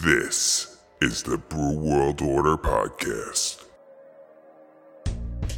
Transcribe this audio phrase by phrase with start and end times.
[0.00, 3.64] This is the Brew World Order Podcast.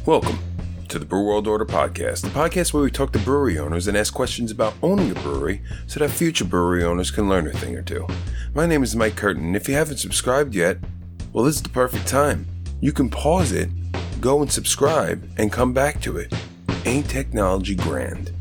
[0.03, 0.39] Welcome
[0.87, 3.95] to the Brew World Order Podcast, the podcast where we talk to brewery owners and
[3.95, 7.75] ask questions about owning a brewery so that future brewery owners can learn a thing
[7.75, 8.07] or two.
[8.55, 10.79] My name is Mike Curtin, and if you haven't subscribed yet,
[11.33, 12.47] well, this is the perfect time.
[12.79, 13.69] You can pause it,
[14.19, 16.33] go and subscribe, and come back to it.
[16.85, 18.31] Ain't technology grand?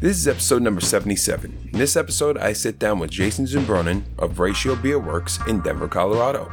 [0.00, 1.70] This is episode number 77.
[1.72, 5.88] In this episode, I sit down with Jason Zumbrunnen of Ratio Beer Works in Denver,
[5.88, 6.52] Colorado.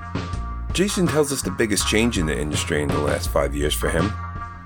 [0.74, 3.90] Jason tells us the biggest change in the industry in the last five years for
[3.90, 4.10] him,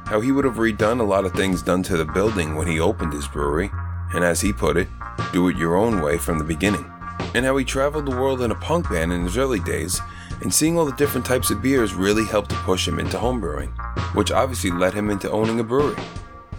[0.06, 2.80] how he would have redone a lot of things done to the building when he
[2.80, 3.72] opened his brewery,
[4.14, 4.88] and as he put it,
[5.34, 6.86] do it your own way from the beginning,
[7.34, 10.00] and how he traveled the world in a punk band in his early days,
[10.42, 13.72] and seeing all the different types of beers really helped to push him into homebrewing,
[14.14, 16.00] which obviously led him into owning a brewery.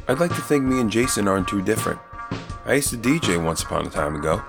[0.09, 2.01] I'd like to think me and Jason aren't too different.
[2.67, 4.43] I used to DJ once upon a time ago,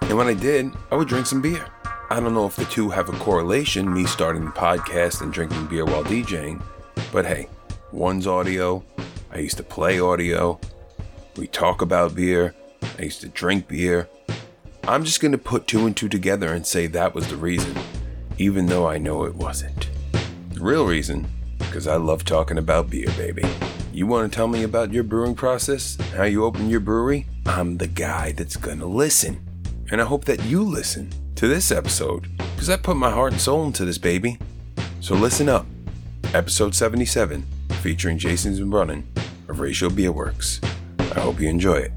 [0.00, 1.64] and when I did, I would drink some beer.
[2.10, 5.68] I don't know if the two have a correlation, me starting the podcast and drinking
[5.68, 6.60] beer while DJing,
[7.12, 7.48] but hey,
[7.92, 8.82] one's audio,
[9.30, 10.58] I used to play audio,
[11.36, 12.52] we talk about beer,
[12.98, 14.08] I used to drink beer.
[14.82, 17.76] I'm just gonna put two and two together and say that was the reason,
[18.38, 19.88] even though I know it wasn't.
[20.50, 23.44] The real reason, because I love talking about beer, baby.
[23.94, 25.98] You want to tell me about your brewing process?
[26.16, 27.26] How you open your brewery?
[27.44, 29.46] I'm the guy that's gonna listen.
[29.90, 33.40] And I hope that you listen to this episode, because I put my heart and
[33.40, 34.38] soul into this baby.
[35.00, 35.66] So listen up.
[36.32, 37.44] Episode 77,
[37.82, 39.04] featuring Jason Zumbrunnen
[39.50, 40.62] of Ratio Beer Works.
[40.98, 41.92] I hope you enjoy it.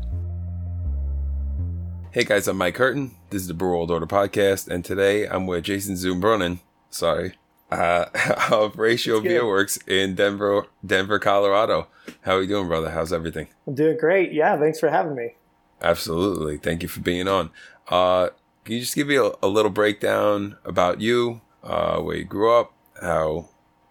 [2.11, 3.15] Hey guys, I'm Mike Curtin.
[3.29, 6.59] This is the Brew Order Podcast, and today I'm with Jason Zumbrunnen.
[6.89, 7.35] Sorry,
[7.71, 8.05] uh,
[8.51, 9.29] of Ratio good.
[9.29, 11.87] Beer Works in Denver, Denver, Colorado.
[12.21, 12.91] How are you doing, brother?
[12.91, 13.47] How's everything?
[13.67, 14.31] I'm doing great.
[14.33, 15.35] Yeah, thanks for having me.
[15.81, 16.57] Absolutely.
[16.57, 17.51] Thank you for being on.
[17.89, 18.29] Uh,
[18.63, 22.51] can you just give me a, a little breakdown about you, uh, where you grew
[22.51, 23.49] up, how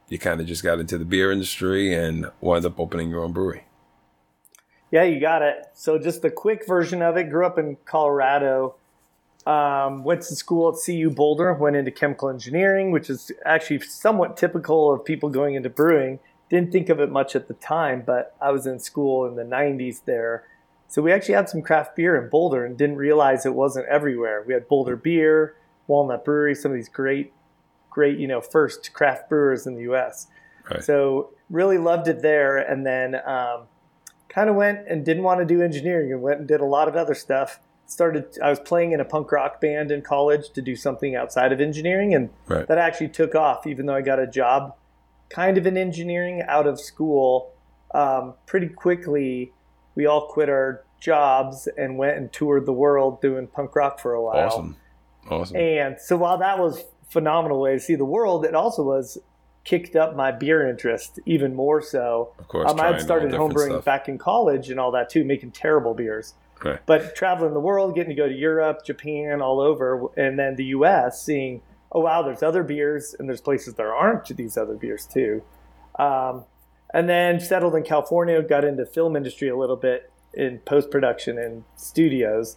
[0.08, 3.32] you kind of just got into the beer industry and wound up opening your own
[3.32, 3.64] brewery?
[4.90, 5.66] Yeah, you got it.
[5.74, 7.30] So just the quick version of it.
[7.30, 8.76] Grew up in Colorado.
[9.46, 11.52] Um, went to school at CU Boulder.
[11.52, 16.18] Went into chemical engineering, which is actually somewhat typical of people going into brewing.
[16.48, 19.42] Didn't think of it much at the time, but I was in school in the
[19.42, 20.44] '90s there.
[20.88, 24.44] So we actually had some craft beer in Boulder and didn't realize it wasn't everywhere.
[24.46, 25.56] We had Boulder Beer,
[25.86, 27.32] Walnut Brewery, some of these great,
[27.90, 30.28] great, you know, first craft brewers in the U.S.
[30.70, 30.84] Right.
[30.84, 33.64] So really loved it there, and then um,
[34.28, 36.88] kind of went and didn't want to do engineering and went and did a lot
[36.88, 37.60] of other stuff.
[37.86, 38.38] Started.
[38.42, 41.60] I was playing in a punk rock band in college to do something outside of
[41.60, 42.66] engineering, and Right.
[42.66, 43.66] that actually took off.
[43.66, 44.74] Even though I got a job,
[45.28, 47.50] kind of in engineering out of school,
[47.92, 49.52] um, pretty quickly
[49.94, 54.14] we all quit our jobs and went and toured the world doing punk rock for
[54.14, 54.46] a while.
[54.48, 54.76] Awesome.
[55.30, 55.56] Awesome.
[55.56, 59.18] And so while that was phenomenal way to see the world, it also was
[59.62, 62.32] kicked up my beer interest even more so.
[62.38, 63.84] Of course, um, I had started homebrewing stuff.
[63.84, 66.34] back in college and all that too, making terrible beers.
[66.64, 66.80] Right.
[66.86, 70.64] But traveling the world, getting to go to Europe, Japan, all over, and then the
[70.66, 74.74] U.S., seeing oh wow, there's other beers and there's places there aren't to these other
[74.74, 75.42] beers too.
[75.96, 76.44] Um,
[76.92, 81.38] and then settled in California, got into film industry a little bit in post production
[81.38, 82.56] and studios.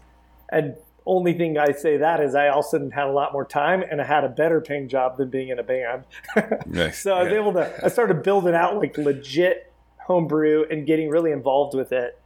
[0.52, 0.76] And
[1.06, 4.06] only thing I say that is I also had a lot more time and I
[4.06, 6.04] had a better paying job than being in a band.
[6.66, 7.00] Nice.
[7.04, 7.40] so I was Yeah.
[7.40, 9.72] able to I started building out like legit
[10.08, 12.20] homebrew and getting really involved with it.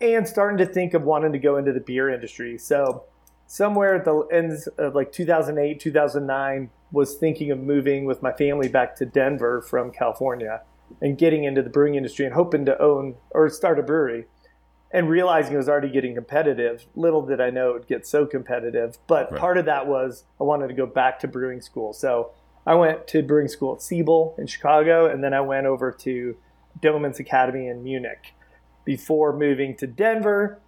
[0.00, 2.56] And starting to think of wanting to go into the beer industry.
[2.58, 3.04] So
[3.46, 8.68] somewhere at the ends of like 2008, 2009 was thinking of moving with my family
[8.68, 10.62] back to Denver from California
[11.02, 14.26] and getting into the brewing industry and hoping to own or start a brewery
[14.90, 16.86] and realizing it was already getting competitive.
[16.94, 18.98] Little did I know it would get so competitive.
[19.06, 19.40] But Right.
[19.40, 21.92] part of that was I wanted to go back to brewing school.
[21.92, 22.30] So
[22.66, 26.36] I went to brewing school at Siebel in Chicago, and then I went over to
[26.80, 28.34] Doemens Academy in Munich
[28.88, 30.62] before moving to Denver.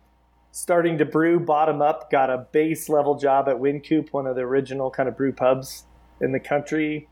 [0.52, 4.42] Starting to brew bottom up, got a base level job at Wynkoop, one of the
[4.42, 5.84] original kind of brew pubs
[6.20, 7.08] in the country,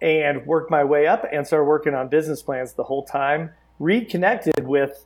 [0.00, 3.50] and worked my way up and started working on business plans the whole time.
[3.78, 5.04] Reconnected with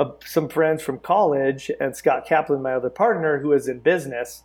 [0.00, 4.42] uh, some friends from college and Scott Kaplan, my other partner, who was in business.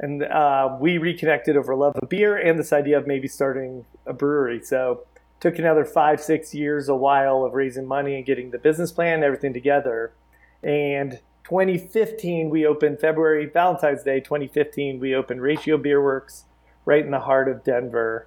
[0.00, 4.14] And uh, we reconnected over love of beer and this idea of maybe starting a
[4.14, 4.62] brewery.
[4.64, 5.04] So
[5.40, 9.22] took another five, six years, a while of raising money and getting the business plan,
[9.24, 10.12] everything together.
[10.62, 16.44] And 2015, we opened February, Valentine's Day 2015, we opened Ratio Beer Works
[16.84, 18.26] right in the heart of Denver.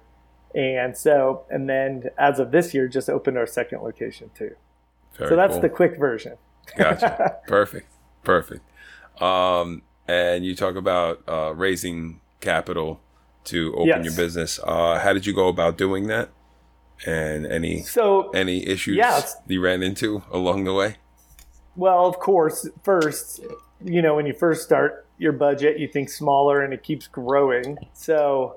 [0.54, 4.54] And so, and then as of this year, just opened our second location too.
[5.16, 5.60] Very so that's cool.
[5.62, 6.36] the quick version.
[6.76, 7.36] Gotcha.
[7.46, 7.88] Perfect.
[8.24, 8.62] Perfect.
[9.22, 13.00] Um, and you talk about uh, raising capital
[13.44, 14.04] to open Yes.
[14.04, 14.58] your business.
[14.62, 16.30] Uh, how did you go about doing that?
[17.06, 20.96] And any So any issues Yeah, you ran into along the way?
[21.76, 23.40] Well, of course, first,
[23.84, 27.78] you know, when you first start your budget, you think smaller and it keeps growing.
[27.92, 28.56] So,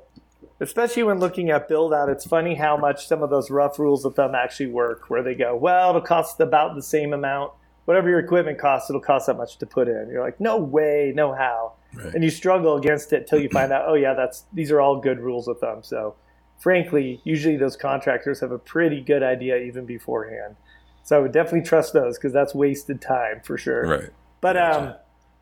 [0.59, 4.05] especially when looking at build out, it's funny how much some of those rough rules
[4.05, 7.53] of thumb actually work, where they go, well, it'll cost about the same amount.
[7.85, 10.09] Whatever your equipment costs, it'll cost that much to put in.
[10.11, 11.73] You're like, no way, no how.
[11.93, 12.13] Right.
[12.13, 14.99] And you struggle against it till you find out, oh, yeah, that's these are all
[14.99, 15.83] good rules of thumb.
[15.83, 16.15] So,
[16.59, 20.55] frankly, usually those contractors have a pretty good idea even beforehand.
[21.03, 23.87] So I would definitely trust those because that's wasted time for sure.
[23.87, 24.09] Right.
[24.41, 24.95] But um,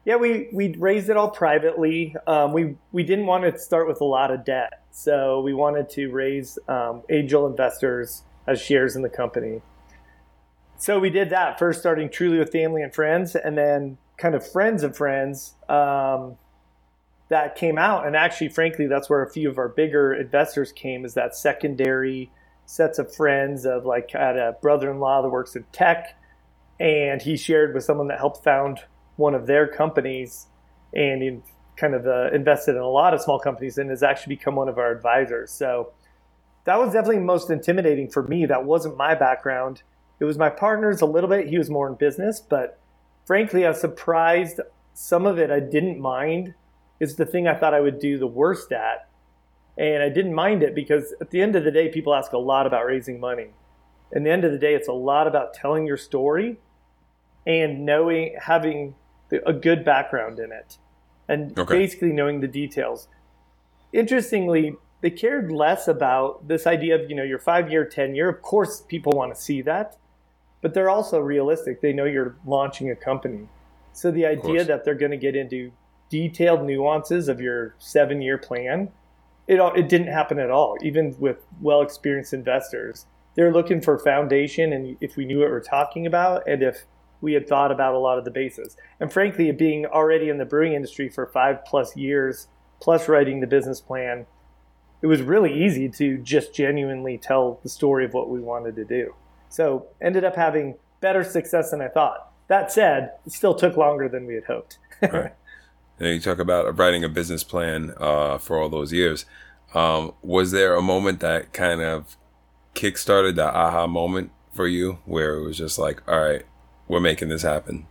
[0.05, 2.15] yeah, we we raised it all privately.
[2.27, 5.89] Um, we we didn't want to start with a lot of debt, so we wanted
[5.91, 9.61] to raise um, angel investors as shares in the company.
[10.77, 14.49] So we did that first, starting truly with family and friends, and then kind of
[14.49, 15.55] friends of friends.
[15.67, 16.37] Um,
[17.29, 21.05] that came out, and actually, frankly, that's where a few of our bigger investors came.
[21.05, 22.31] Is that secondary
[22.65, 26.17] sets of friends of like I had a brother-in-law that works in tech,
[26.79, 28.79] and he shared with someone that helped found
[29.15, 30.47] one of their companies,
[30.93, 31.39] and he
[31.77, 34.69] kind of uh, invested in a lot of small companies, and has actually become one
[34.69, 35.51] of our advisors.
[35.51, 35.93] So
[36.65, 38.45] that was definitely most intimidating for me.
[38.45, 39.83] That wasn't my background.
[40.19, 41.47] It was my partner's a little bit.
[41.47, 42.79] He was more in business, but
[43.25, 44.59] frankly, I was surprised.
[44.93, 46.53] Some of it I didn't mind.
[46.99, 49.09] Is the thing I thought I would do the worst at.
[49.77, 52.37] And I didn't mind it because at the end of the day, people ask a
[52.37, 53.49] lot about raising money.
[54.15, 56.57] At the end of the day, it's a lot about telling your story
[57.45, 58.95] and knowing, having
[59.45, 60.77] a good background in it
[61.27, 61.77] and Okay.
[61.77, 63.09] basically knowing the details.
[63.91, 68.29] Interestingly, they cared less about this idea of, you know, your five year, 10 year.
[68.29, 69.97] Of course, people want to see that,
[70.61, 71.81] but they're also realistic.
[71.81, 73.47] They know you're launching a company.
[73.93, 75.71] So the idea that they're going to get into
[76.09, 78.91] detailed nuances of your seven year plan
[79.47, 80.77] it it didn't happen at all.
[80.81, 83.05] Even with well experienced investors,
[83.35, 86.85] they're looking for foundation, and if we knew what we're talking about, and if
[87.21, 88.75] we had thought about a lot of the bases.
[88.99, 92.47] And frankly, being already in the brewing industry for five plus years,
[92.81, 94.25] plus writing the business plan,
[95.01, 98.85] it was really easy to just genuinely tell the story of what we wanted to
[98.85, 99.15] do.
[99.49, 102.31] So ended up having better success than I thought.
[102.47, 104.77] That said, it still took longer than we had hoped.
[105.01, 105.33] right.
[105.99, 109.25] And you talk about writing a business plan uh, for all those years.
[109.73, 112.17] Um, was there a moment that kind of
[112.73, 116.43] kickstarted the aha moment for you, where it was just like, "All right,
[116.87, 117.87] we're making this happen"?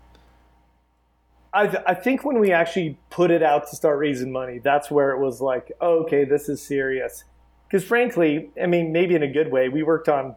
[1.55, 5.12] I, I think when we actually put it out to start raising money, that's where
[5.12, 7.23] it was like, oh, okay, this is serious.
[7.69, 10.35] Because frankly, I mean, maybe in a good way, we worked on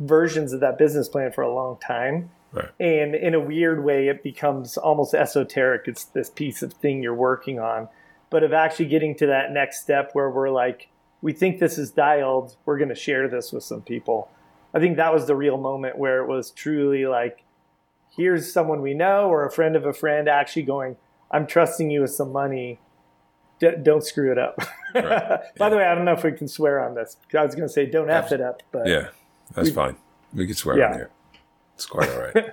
[0.00, 2.30] versions of that business plan for a long time.
[2.52, 2.68] Right.
[2.80, 5.82] And in a weird way, it becomes almost esoteric.
[5.86, 7.88] It's this piece of thing you're working on.
[8.30, 10.88] But of actually getting to that next step where we're like,
[11.22, 14.28] we think this is dialed, we're going to share this with some people.
[14.74, 17.42] I think that was the real moment where it was truly like,
[18.16, 20.96] here's someone we know or a friend of a friend actually going,
[21.30, 22.78] I'm trusting you with some money.
[23.58, 24.58] D- don't screw it up.
[24.94, 25.40] Right.
[25.58, 27.18] By the way, I don't know if we can swear on this.
[27.36, 29.08] I was going to say don't F it up, but Yeah,
[29.54, 29.96] that's We- fine.
[30.32, 30.86] We can swear Yeah.
[30.88, 31.10] on here.
[31.76, 32.50] It's quite all right.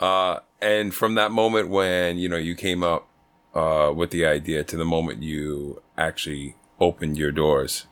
[0.00, 3.08] uh, and from that moment when you know you came up
[3.54, 7.86] uh, with the idea to the moment you actually opened your doors,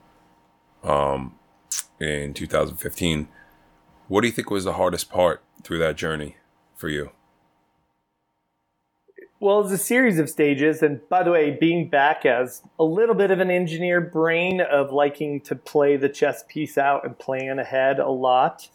[0.83, 1.35] um,
[1.99, 3.29] in 2015,
[4.09, 6.37] what do you think was the hardest part through that journey
[6.75, 7.11] for you?
[9.39, 10.83] Well, it's a series of stages.
[10.83, 14.93] And by the way, being back as a little bit of an engineer brain of
[14.93, 18.69] liking to play the chess piece out and plan ahead a lot,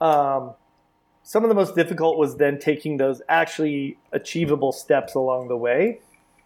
[0.00, 0.54] um,
[1.22, 6.00] some of the most difficult was then taking those actually achievable steps along the way.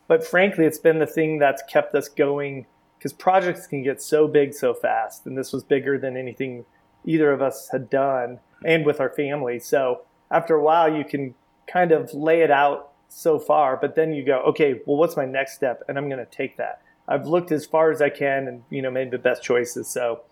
[0.09, 2.67] But frankly, it's been the thing that's kept us going
[2.99, 5.27] because projects can get so big so fast.
[5.27, 6.65] And this was bigger than anything
[7.05, 9.59] either of us had done and with our family.
[9.59, 11.35] So after a while, you can
[11.67, 15.25] kind of lay it out so far, but then you go, okay, well, what's my
[15.25, 15.83] next step?
[15.89, 16.83] And I'm going to take that.
[17.07, 19.89] I've looked as far as I can and, you know, made the best choices.
[19.89, 20.23] So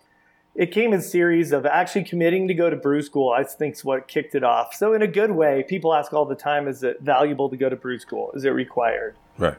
[0.55, 3.31] it came in series of actually committing to go to brew school.
[3.31, 4.73] I think is what kicked it off.
[4.75, 7.69] So in a good way, people ask all the time, is it valuable to go
[7.69, 8.31] to brew school?
[8.35, 9.15] Is it required?
[9.37, 9.57] Right.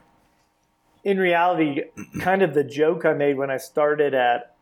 [1.05, 1.83] in reality,
[2.21, 4.55] kind of the joke I made when I started at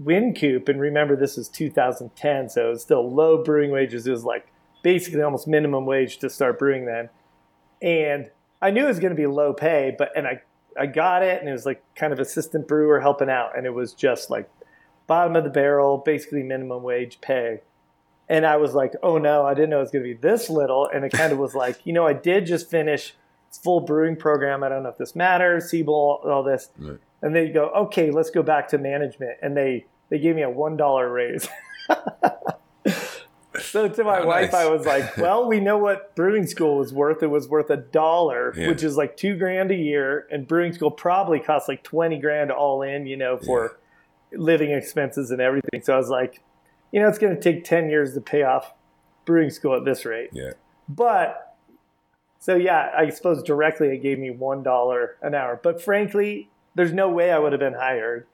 [0.00, 4.06] Wynkoop, and remember this is 2010, so it was still low brewing wages.
[4.06, 4.46] It was like
[4.82, 7.08] basically almost minimum wage to start brewing then.
[7.82, 8.30] And
[8.62, 10.42] I knew it was going to be low pay, but and I
[10.78, 13.74] I got it, and it was like kind of assistant brewer helping out, and it
[13.74, 14.48] was just like
[15.08, 17.62] bottom of the barrel, basically minimum wage pay.
[18.28, 20.48] And I was like, oh no, I didn't know it was going to be this
[20.48, 20.86] little.
[20.86, 23.14] And it kind of was like, you know, I did just finish
[23.64, 24.62] full brewing program.
[24.62, 26.68] I don't know if this matters, Siebel, all this.
[26.78, 26.98] Right.
[27.22, 30.50] and they go, okay, let's go back to management, and they they gave me a
[30.50, 31.48] one dollar raise.
[33.60, 34.54] so to my Oh, wife, nice.
[34.66, 37.22] I was like, well, we know what brewing school was worth.
[37.22, 38.68] It was worth a dollar, Yeah.
[38.68, 42.50] which is like two grand a year, and brewing school probably costs like twenty grand
[42.52, 43.77] all in, you know, for
[44.32, 45.82] living expenses and everything.
[45.82, 46.42] So I was like,
[46.92, 48.72] you know, it's going to take ten years to pay off
[49.24, 50.30] brewing school at this rate.
[50.32, 50.52] Yeah.
[50.88, 51.56] But
[52.38, 55.60] so yeah, I suppose directly it gave me one dollar an hour.
[55.62, 58.26] But frankly, there's no way I would have been hired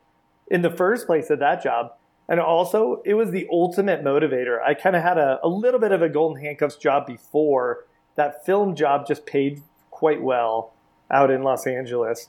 [0.49, 1.93] in the first place at that job.
[2.29, 4.63] And also, it was the ultimate motivator.
[4.63, 7.85] I kind of had a, a little bit of a golden handcuffs job before.
[8.17, 10.73] That film job just paid quite well
[11.11, 12.29] out in Los Angeles.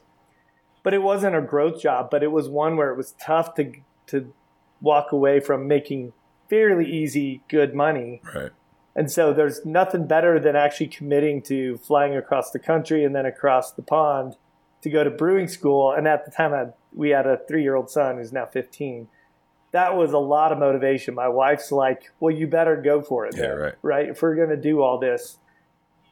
[0.86, 3.74] But it wasn't a growth job, but it was one where it was tough to
[4.08, 4.34] to
[4.82, 6.14] walk away from making
[6.50, 8.22] fairly easy, good money.
[8.34, 8.52] Right.
[8.96, 13.26] And so there's nothing better than actually committing to flying across the country and then
[13.26, 14.38] across the pond
[14.84, 15.92] to go to brewing school.
[15.92, 19.08] And at the time, I, we had a three year old son who's now 15.
[19.72, 21.16] That was a lot of motivation.
[21.16, 23.36] My wife's like, well, you better go for it.
[23.36, 23.74] Yeah, then, right.
[23.82, 24.10] Right.
[24.10, 25.40] If we're going to do all this.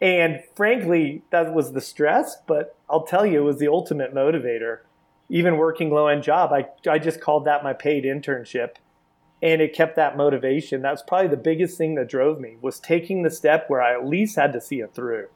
[0.02, 4.80] And frankly, that was the stress, but I'll tell you, it was the ultimate motivator.
[5.30, 8.76] Even working low end job, I, I just called that my paid internship
[9.44, 10.82] and it kept that motivation.
[10.82, 14.08] That's probably the biggest thing that drove me was taking the step where I at
[14.08, 15.28] least had to see it through.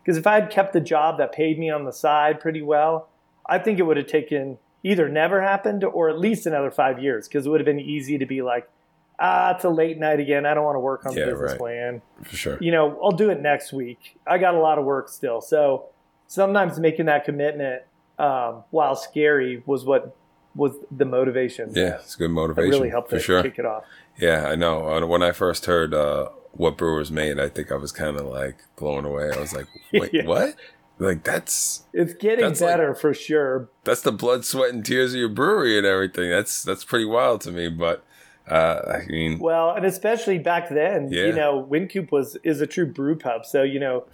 [0.00, 3.08] Because if I had kept the job that paid me on the side pretty well,
[3.44, 7.26] I think it would have taken either never happened or at least another five years.
[7.26, 8.70] Because it would have been easy to be like,
[9.18, 10.46] ah, it's a late night again.
[10.46, 11.58] I don't want to work on the Yeah, business right.
[11.58, 12.02] plan.
[12.22, 12.58] For sure.
[12.60, 14.18] You know, I'll do it next week.
[14.26, 15.40] I got a lot of work still.
[15.40, 15.86] So
[16.26, 17.82] sometimes making that commitment
[18.18, 20.16] um, while scary was what
[20.54, 21.70] was the motivation.
[21.74, 22.70] Yeah, it's good motivation.
[22.70, 23.42] really helped for sure.
[23.42, 23.84] kick it off.
[24.18, 24.88] Yeah, I know.
[24.88, 28.26] Uh, When I first heard uh, what Brewers made, I think I was kind of
[28.26, 29.30] like blown away.
[29.32, 30.24] I was like, "Wait, Yeah.
[30.26, 30.54] what?
[31.00, 33.68] Like that's It's getting That's like- better for sure.
[33.84, 36.28] that's the blood, sweat, and tears of your brewery and everything.
[36.30, 37.68] That's that's pretty wild to me.
[37.68, 38.02] But
[38.50, 41.26] uh, I mean, Well, and especially back then, Yeah.
[41.26, 43.44] you know, Wynkoop was is a true brew pub.
[43.44, 44.04] So you know,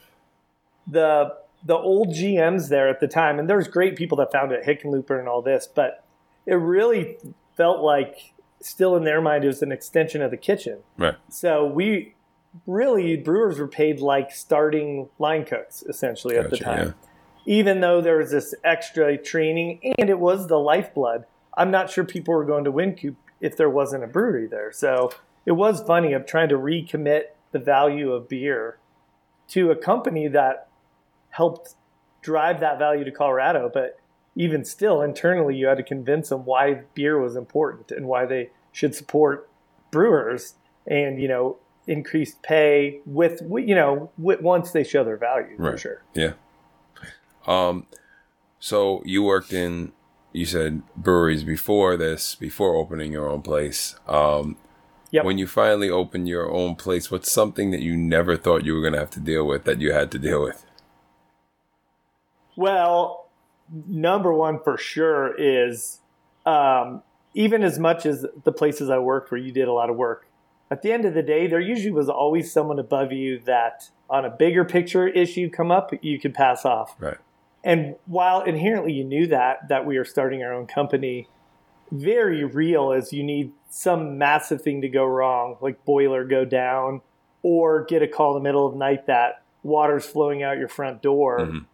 [0.86, 4.64] the the old GMs there at the time, and there's great people that found it,
[4.64, 6.04] Hickenlooper and all this, but
[6.46, 7.16] it really
[7.56, 10.78] felt like still in their mind it was an extension of the kitchen.
[10.98, 11.14] right?
[11.30, 12.14] So we
[12.66, 16.94] really brewers were paid like starting line cooks essentially at the Gotcha, time.
[17.46, 21.24] Even though there was this extra training and it was the lifeblood.
[21.56, 24.72] I'm not sure people were going to Wynkoop if there wasn't a brewery there.
[24.72, 25.10] So
[25.44, 28.78] it was funny of trying to recommit the value of beer
[29.48, 30.68] to a company that
[31.28, 31.74] helped
[32.22, 34.00] drive that value to Colorado, but
[34.34, 38.48] even still internally you had to convince them why beer was important and why they
[38.72, 39.48] should support
[39.90, 40.54] brewers
[40.86, 45.76] and you know increased pay with you know wi- once they show their value for
[45.78, 46.32] sure Yeah.
[47.46, 47.86] Um,
[48.58, 49.92] so you worked in,
[50.34, 53.96] you said breweries before this, before opening your own place.
[54.06, 54.56] Um,
[55.10, 55.26] Yep.
[55.26, 58.80] When you finally opened your own place, what's something that you never thought you were
[58.80, 60.66] going to have to deal with that you had to deal with?
[62.56, 63.28] well
[63.88, 66.00] number one for sure is
[66.46, 67.02] um,
[67.34, 70.26] even as much as the places i worked where you did a lot of work
[70.70, 74.24] at the end of the day there usually was always someone above you that on
[74.24, 77.18] a bigger picture issue come up you could pass off Right.
[77.64, 81.28] And while inherently you knew that that we are starting our own company,
[81.90, 87.00] very real is you need some massive thing to go wrong, like boiler go down,
[87.42, 90.68] or get a call in the middle of the night that water's flowing out your
[90.68, 91.38] front door.
[91.40, 91.66] Mhm.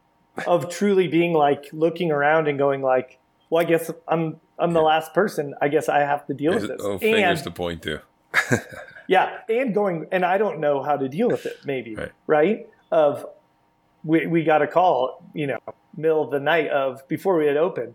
[0.47, 3.19] Of truly being like looking around and going like,
[3.51, 5.55] well, I guess I'm I'm the last person.
[5.61, 6.81] I guess I have to deal with this.
[6.83, 8.01] Oh, fingers and to point to.
[9.09, 11.57] yeah, and going, and I don't know how to deal with it.
[11.65, 12.13] Maybe Right.
[12.27, 12.69] right?
[12.93, 13.27] Of
[14.05, 15.59] we we got a call, you know,
[16.00, 17.95] middle of the night of before we had opened.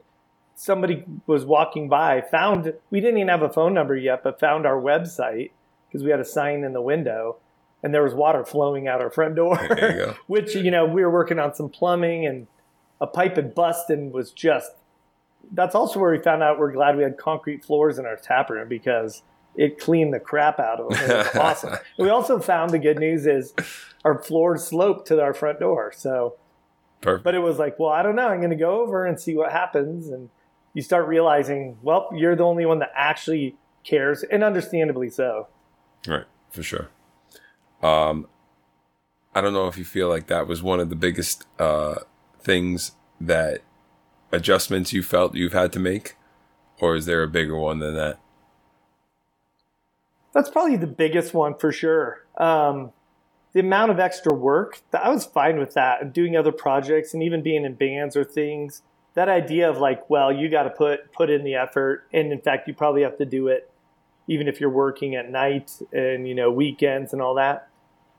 [0.56, 4.66] Somebody was walking by, found we didn't even have a phone number yet, but found
[4.66, 5.52] our website
[5.88, 7.38] because we had a sign in the window,
[7.84, 9.58] and there was water flowing out our front door.
[9.58, 10.16] There you go.
[10.28, 12.48] Which you know we were working on some plumbing, and
[13.02, 14.72] a pipe had busted and was just.
[15.52, 18.50] That's also where we found out we're glad we had concrete floors in our tap
[18.50, 19.22] room because
[19.56, 21.10] it cleaned the crap out of them.
[21.10, 21.76] It was awesome.
[21.98, 23.54] We also found the good news is
[24.04, 25.94] our floors slope to our front door.
[25.96, 26.36] So,
[27.02, 27.24] Perfect.
[27.24, 28.28] but it was like, well, I don't know.
[28.28, 30.08] I'm going to go over and see what happens.
[30.08, 30.30] And
[30.74, 35.48] you start realizing, well, you're the only one that actually cares, and understandably so.
[36.08, 36.90] Right, for sure.
[37.84, 38.28] Um,
[39.36, 41.96] I don't know if you feel like that was one of the biggest uh,
[42.40, 43.62] things that
[44.32, 46.16] adjustments you felt you've had to make,
[46.80, 48.20] or is there a bigger one than that?
[50.34, 52.26] That's probably the biggest one for sure.
[52.38, 52.92] Um,
[53.56, 57.24] the amount of extra work, I was fine with that, and doing other projects, and
[57.24, 58.84] even being in bands or things
[59.16, 62.40] that idea of like, well, you got to put put in the effort, and in
[62.40, 63.72] fact, you probably have to do it
[64.28, 67.70] even if you're working at night and you know weekends and all that.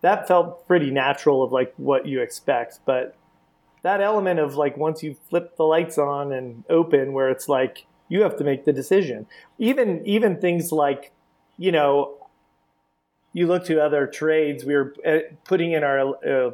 [0.00, 3.16] That felt pretty natural of like what you expect, but
[3.82, 7.86] that element of like once you flip the lights on and open, where it's like
[8.08, 9.26] you have to make the decision.
[9.58, 11.12] Even even things like,
[11.58, 12.14] you know,
[13.36, 14.64] you look to other trades.
[14.64, 16.52] We were uh, putting in our uh,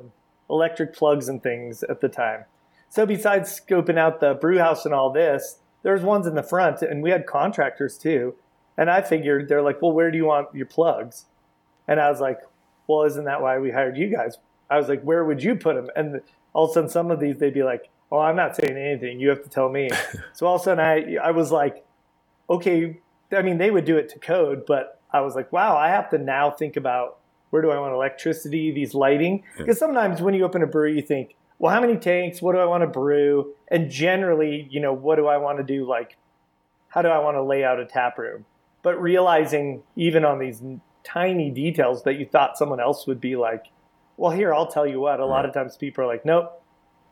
[0.50, 2.44] electric plugs and things at the time.
[2.88, 6.82] So besides scoping out the brew house and all this, there's ones in the front,
[6.82, 8.34] and we had contractors too.
[8.76, 11.26] And I figured they're like, well, where do you want your plugs?
[11.86, 12.40] And I was like,
[12.88, 14.38] well, isn't that why we hired you guys?
[14.68, 15.88] I was like, where would you put them?
[15.94, 16.20] And
[16.52, 19.20] all of a sudden, some of these they'd be like, oh, I'm not saying anything.
[19.20, 19.88] You have to tell me.
[20.32, 21.84] so all of a sudden, I I was like,
[22.50, 22.98] okay.
[23.30, 26.10] I mean, they would do it to code, but I was like, wow, I have
[26.10, 27.18] to now think about
[27.50, 29.44] where do I want electricity, these lighting?
[29.58, 32.40] Because sometimes when you open a brewery, you think, well, how many tanks?
[32.40, 33.54] What do I want to brew?
[33.68, 35.86] And generally, you know, what do I want to do?
[35.86, 36.16] Like,
[36.88, 38.46] how do I want to lay out a tap room?
[38.82, 40.62] But realizing even on these
[41.04, 43.66] tiny details that you thought someone else would be like,
[44.16, 45.20] well, here, I'll tell you what.
[45.20, 46.62] A lot of times people are like, nope,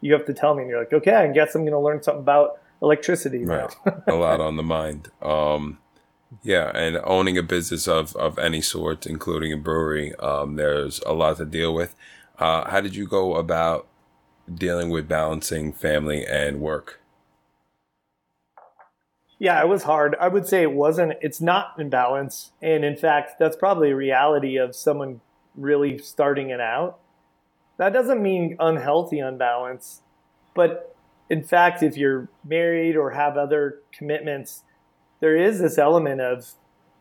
[0.01, 0.63] you have to tell me.
[0.63, 3.45] And you're like, okay, I guess I'm going to learn something about electricity.
[3.45, 3.75] Right.
[4.07, 5.09] a lot on the mind.
[5.23, 5.79] Um,
[6.43, 11.13] yeah, and owning a business of, of any sort, including a brewery, um, there's a
[11.13, 11.95] lot to deal with.
[12.39, 13.87] Uh, how did you go about
[14.53, 17.01] dealing with balancing family and work?
[19.39, 20.17] Yeah, it was hard.
[20.21, 22.53] I would say it wasn't, it's not in balance.
[22.61, 25.21] And in fact, that's probably a reality of someone
[25.57, 26.99] really starting it out.
[27.79, 30.03] That doesn't mean unhealthy unbalance,
[30.55, 30.95] but
[31.31, 34.63] in fact, if you're married or have other commitments,
[35.21, 36.53] there is this element of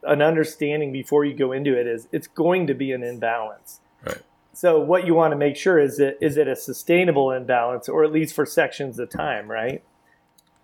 [0.03, 3.81] an understanding before you go into it is it's going to be an imbalance.
[4.05, 4.21] Right.
[4.53, 8.03] So what you want to make sure is it is it a sustainable imbalance or
[8.03, 9.83] at least for sections of time, right?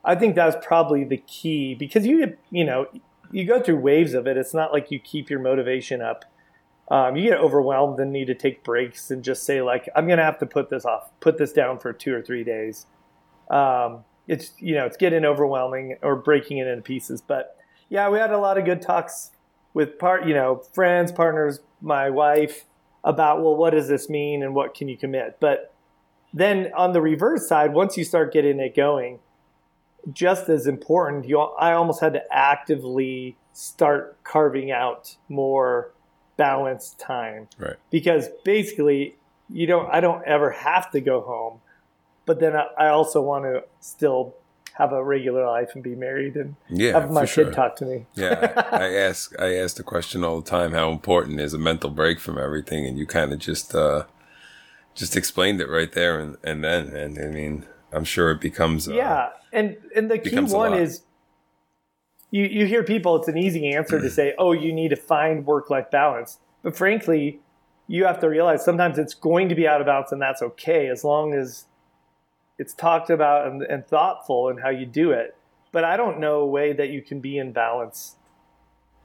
[0.03, 2.87] I think that's probably the key because you you know
[3.31, 4.37] you go through waves of it.
[4.37, 6.25] It's not like you keep your motivation up.
[6.89, 10.23] Um, you get overwhelmed and need to take breaks and just say like I'm gonna
[10.23, 12.85] have to put this off, put this down for two or three days.
[13.49, 17.21] Um, it's you know it's getting overwhelming or breaking it into pieces.
[17.21, 17.57] But
[17.89, 19.31] yeah, we had a lot of good talks
[19.73, 22.65] with part you know friends, partners, my wife
[23.03, 25.37] about well what does this mean and what can you commit.
[25.39, 25.73] But
[26.33, 29.19] then on the reverse side, once you start getting it going,
[30.11, 35.93] just as important, you I almost had to actively start carving out more
[36.37, 37.47] balanced time.
[37.57, 37.77] Right.
[37.89, 39.15] Because basically,
[39.49, 39.89] you don't.
[39.91, 41.61] I don't ever have to go home,
[42.25, 44.35] but then I, I also want to still
[44.73, 47.51] have a regular life and be married and Yeah, have my kid sure.
[47.51, 48.05] talk to me.
[48.13, 51.89] yeah, I ask I ask the question all the time: How important is a mental
[51.89, 52.85] break from everything?
[52.85, 54.03] And you kind of just uh,
[54.93, 56.87] just explained it right there and, and then.
[56.87, 61.03] And I mean, I'm sure it becomes uh, yeah, and and the key one is
[62.31, 63.15] you you hear people.
[63.15, 66.75] It's an easy answer to say, "Oh, you need to find work life balance," but
[66.75, 67.39] frankly,
[67.87, 70.87] you have to realize sometimes it's going to be out of balance, and that's okay
[70.89, 71.65] as long as
[72.57, 75.35] it's talked about and, and thoughtful in how you do it.
[75.71, 78.15] But I don't know a way that you can be in balance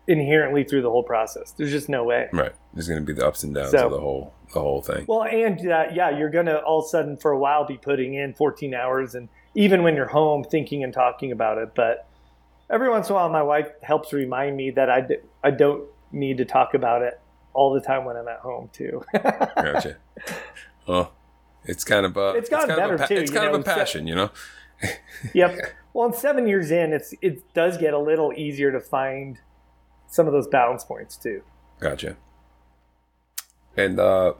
[0.06, 1.52] inherently through the whole process.
[1.52, 2.28] There's just no way.
[2.32, 2.52] right.
[2.74, 5.04] There's going to be the ups and downs So- of the whole the whole thing.
[5.06, 7.76] Well, and uh, yeah, you're going to all of a sudden for a while be
[7.78, 11.72] putting in 14 hours, and even when you're home thinking and talking about it.
[11.76, 12.08] But
[12.68, 15.84] every once in a while, my wife helps remind me that I, d- I don't
[16.10, 17.20] need to talk about it
[17.54, 19.04] all the time when I'm at home, too.
[19.12, 19.98] Gotcha.
[20.88, 21.12] well,
[21.64, 23.61] it's kind of a It's gotten kind of a better, too, It's kind know, of
[23.61, 24.31] a passion, you know.
[25.35, 25.59] yep.
[25.92, 29.38] Well, in seven years in, it's it does get a little easier to find
[30.07, 31.42] some of those balance points, too.
[31.81, 32.16] Gotcha.
[33.77, 34.35] And uh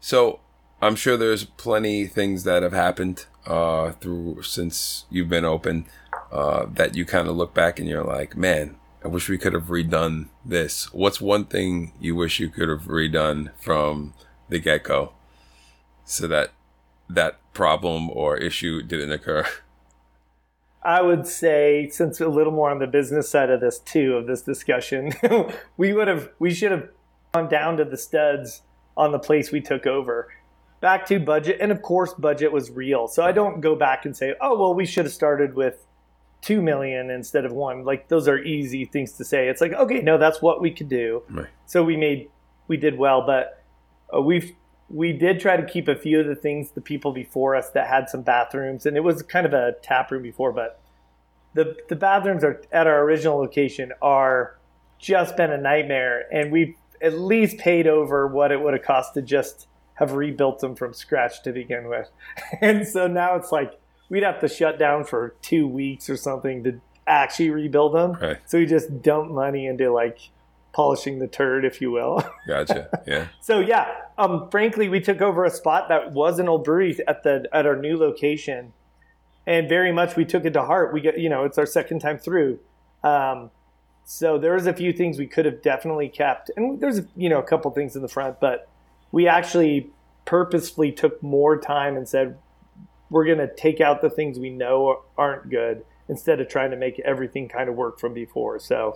[0.00, 0.40] so
[0.82, 5.86] I'm sure there's plenty things that have happened uh through since you've been open
[6.32, 9.52] uh that you kind of look back and you're like, "Man, I wish we could
[9.52, 14.14] have redone this." What's one thing you wish you could have redone from
[14.48, 15.12] the get-go
[16.10, 16.50] so that
[17.08, 19.44] that problem or issue didn't occur?
[20.82, 24.26] I would say, since a little more on the business side of this too, of
[24.26, 25.12] this discussion,
[25.76, 26.88] we would have, we should have
[27.32, 28.62] gone down to the studs
[28.96, 30.32] on the place we took over.
[30.80, 33.06] Back to budget, and of course, budget was real.
[33.06, 35.86] So I don't go back and say, oh well, we should have started with
[36.40, 37.84] two million instead of one.
[37.84, 39.48] Like those are easy things to say.
[39.48, 41.22] It's like, okay, no, that's what we could do.
[41.28, 41.48] Right.
[41.66, 42.30] So we made,
[42.66, 43.62] we did well, but
[44.14, 44.54] uh, we've
[44.90, 47.86] we did try to keep a few of the things the people before us that
[47.86, 50.80] had some bathrooms, and it was kind of a tap room before, but
[51.54, 54.58] the the bathrooms are at our original location are
[54.98, 59.14] just been a nightmare, and we've at least paid over what it would have cost
[59.14, 62.10] to just have rebuilt them from scratch to begin with,
[62.60, 66.64] and so now it's like, we'd have to shut down for two weeks or something
[66.64, 68.12] to actually rebuild them.
[68.20, 68.38] Right.
[68.46, 70.18] So we just dumped money into like
[70.72, 72.22] polishing the turd, if you will.
[72.46, 72.88] Gotcha.
[73.06, 73.28] Yeah.
[73.40, 77.22] so yeah, um, frankly, we took over a spot that was an old brewery at
[77.22, 78.72] the at our new location,
[79.46, 80.92] and very much we took it to heart.
[80.92, 82.58] We get you know it's our second time through.
[83.02, 83.50] Um,
[84.04, 87.38] so there was a few things we could have definitely kept, and there's you know
[87.38, 88.68] a couple things in the front, but
[89.12, 89.90] we actually
[90.24, 92.36] purposefully took more time and said
[93.08, 96.76] we're going to take out the things we know aren't good instead of trying to
[96.76, 98.58] make everything kind of work from before.
[98.60, 98.94] So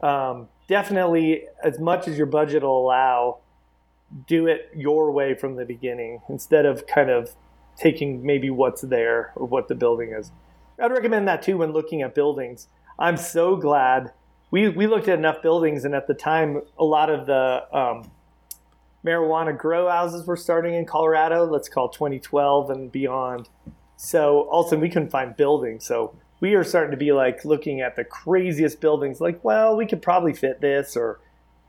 [0.00, 0.28] Right.
[0.30, 3.38] um, definitely, as much as your budget will allow,
[4.26, 7.34] do it your way from the beginning instead of kind of
[7.76, 10.30] taking maybe what's there or what the building is.
[10.78, 12.68] I'd recommend that too when looking at buildings.
[12.98, 14.12] I'm so glad
[14.50, 18.10] we, we looked at enough buildings, and at the time, a lot of the um,
[19.04, 21.44] marijuana grow houses were starting in Colorado.
[21.44, 23.48] Let's call 2012 and beyond.
[23.96, 25.84] So all of a sudden, we couldn't find buildings.
[25.84, 29.20] So we are starting to be like looking at the craziest buildings.
[29.20, 31.20] Like, well, we could probably fit this, or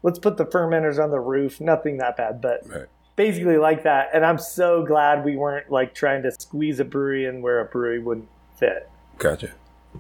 [0.04, 1.60] let's put the fermenters on the roof.
[1.62, 2.86] Nothing that bad, but Right.
[3.16, 4.10] basically like that.
[4.14, 7.66] And I'm so glad we weren't like trying to squeeze a brewery in where a
[7.66, 8.90] brewery wouldn't fit.
[9.18, 9.52] Gotcha.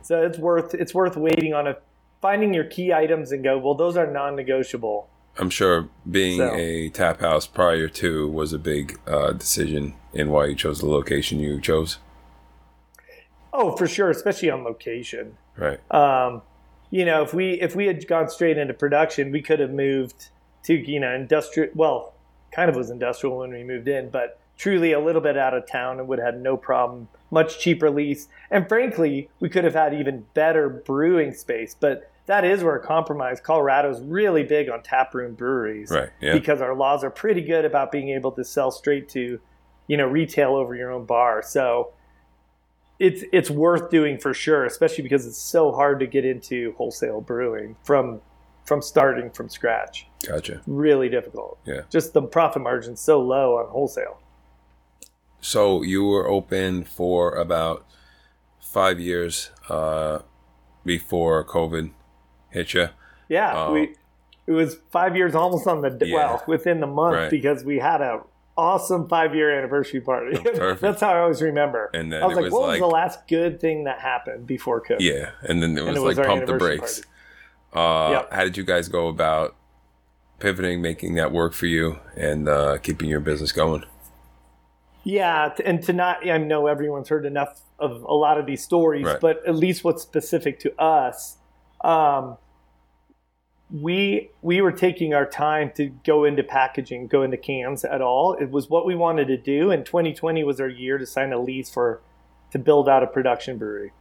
[0.01, 1.77] So it's worth it's worth waiting on a
[2.21, 3.57] finding your key items and go.
[3.57, 5.07] Well, those are non-negotiable.
[5.39, 10.29] I'm sure being So- a tap house prior to was a big uh, decision in
[10.31, 11.99] why you chose the location you chose.
[13.59, 15.35] Oh, for sure, especially on location.
[15.57, 15.79] Right.
[15.91, 16.43] Um,
[16.91, 20.29] you know, if we if we had gone straight into production, we could have moved
[20.63, 21.69] to you know industrial.
[21.73, 22.13] Well,
[22.51, 25.67] kind of was industrial when we moved in, but truly a little bit out of
[25.67, 27.07] town and would have had no problem.
[27.31, 31.75] Much cheaper lease, and frankly, we could have had even better brewing space.
[31.77, 33.41] But that is where a compromise.
[33.41, 36.09] Colorado's really big on taproom breweries, Right.
[36.21, 36.33] Yeah.
[36.33, 39.39] because our laws are pretty good about being able to sell straight to,
[39.87, 41.41] you know, retail over your own bar.
[41.41, 41.91] So
[42.99, 47.21] it's it's worth doing for sure, especially because it's so hard to get into wholesale
[47.21, 48.21] brewing from
[48.65, 50.07] from starting from scratch.
[50.25, 50.61] Gotcha.
[50.67, 51.57] Really difficult.
[51.65, 51.81] Yeah.
[51.89, 54.19] Just the profit margin's so low on wholesale.
[55.39, 57.85] So you were open for about
[58.59, 60.19] five years uh,
[60.83, 61.91] before COVID
[62.49, 62.89] hit you.
[63.29, 63.95] Yeah, we
[64.47, 66.15] it was five years almost on the Yeah.
[66.15, 67.29] well within the month Right.
[67.29, 68.21] because we had a
[68.57, 70.37] awesome five year anniversary party.
[70.37, 70.81] perfect.
[70.81, 71.89] That's how I always remember.
[71.93, 74.47] And then I was like, was what like- was the last good thing that happened
[74.47, 74.97] before COVID?
[74.99, 77.01] Yeah, and then it was, it like pump the brakes.
[77.73, 78.33] Uh, Yep.
[78.33, 79.55] How did you guys go about
[80.39, 83.83] pivoting, making that work for you, and uh, keeping your business going?
[85.03, 89.05] Yeah, and to not, I know everyone's heard enough of a lot of these stories,
[89.05, 89.19] Right.
[89.21, 91.37] but at least what's specific to us,
[91.81, 92.37] um,
[93.69, 98.33] we we were taking our time to go into packaging, go into cans at all.
[98.33, 101.39] It was what we wanted to do, and 2020 was our year to sign a
[101.39, 102.01] lease for
[102.51, 103.91] to build out a production brewery.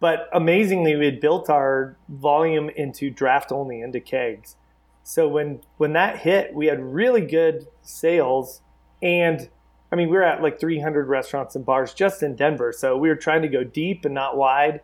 [0.00, 4.56] But amazingly, we had built our volume into draft only into kegs.
[5.04, 8.60] So when when that hit, we had really good sales,
[9.00, 9.48] and
[9.92, 12.72] I mean we were at like 300 restaurants and bars just in Denver.
[12.72, 14.80] So we were trying to go deep and not wide,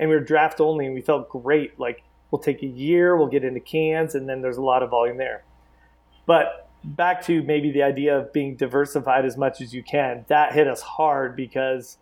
[0.00, 1.78] and we were draft only, and we felt great.
[1.78, 4.90] Like we'll take a year, we'll get into cans, and then there's a lot of
[4.90, 5.44] volume there.
[6.26, 10.52] But back to maybe the idea of being diversified as much as you can, that
[10.52, 11.98] hit us hard because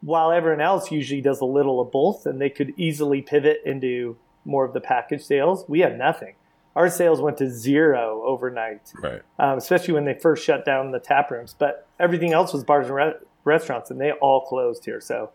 [0.00, 4.16] while everyone else usually does a little of both and they could easily pivot into
[4.44, 6.34] more of the package sales, we had nothing.
[6.76, 9.22] Our sales went to zero overnight, Right.
[9.38, 11.54] um, especially when they first shut down the tap rooms.
[11.58, 15.00] But everything else was bars and re- restaurants, and they all closed here.
[15.00, 15.30] So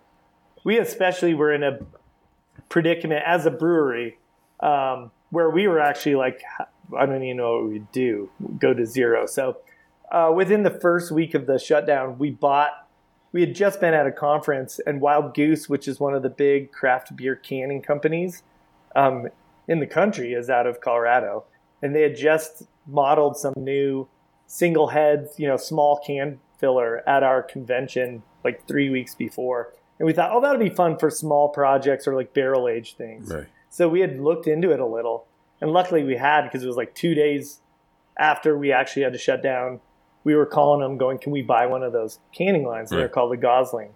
[0.63, 1.79] we especially were in a
[2.69, 4.17] predicament as a brewery
[4.61, 6.41] um, where we were actually like,
[6.97, 9.25] I don't even know what we'd do, go to zero.
[9.25, 9.57] So
[10.11, 12.71] uh, within the first week of the shutdown, we bought.
[13.31, 16.29] We had just been at a conference, and Wild Goose, which is one of the
[16.29, 18.41] big craft beer canning companies
[18.95, 19.27] um,
[19.67, 21.43] in the country, is out of Colorado,
[21.83, 24.07] and they had just modeled some new
[24.47, 30.05] single head, you know, small can filler at our convention like three weeks before, and
[30.05, 33.29] we thought, oh, that'll be fun for small projects or like barrel aged things.
[33.29, 33.47] Right.
[33.69, 35.27] So we had looked into it a little,
[35.61, 37.59] and luckily we had because it was like two days
[38.17, 39.81] after we actually had to shut down.
[40.23, 43.31] We were calling them, going, "Can we buy one of those canning lines?" They're called
[43.31, 43.93] the Gosling,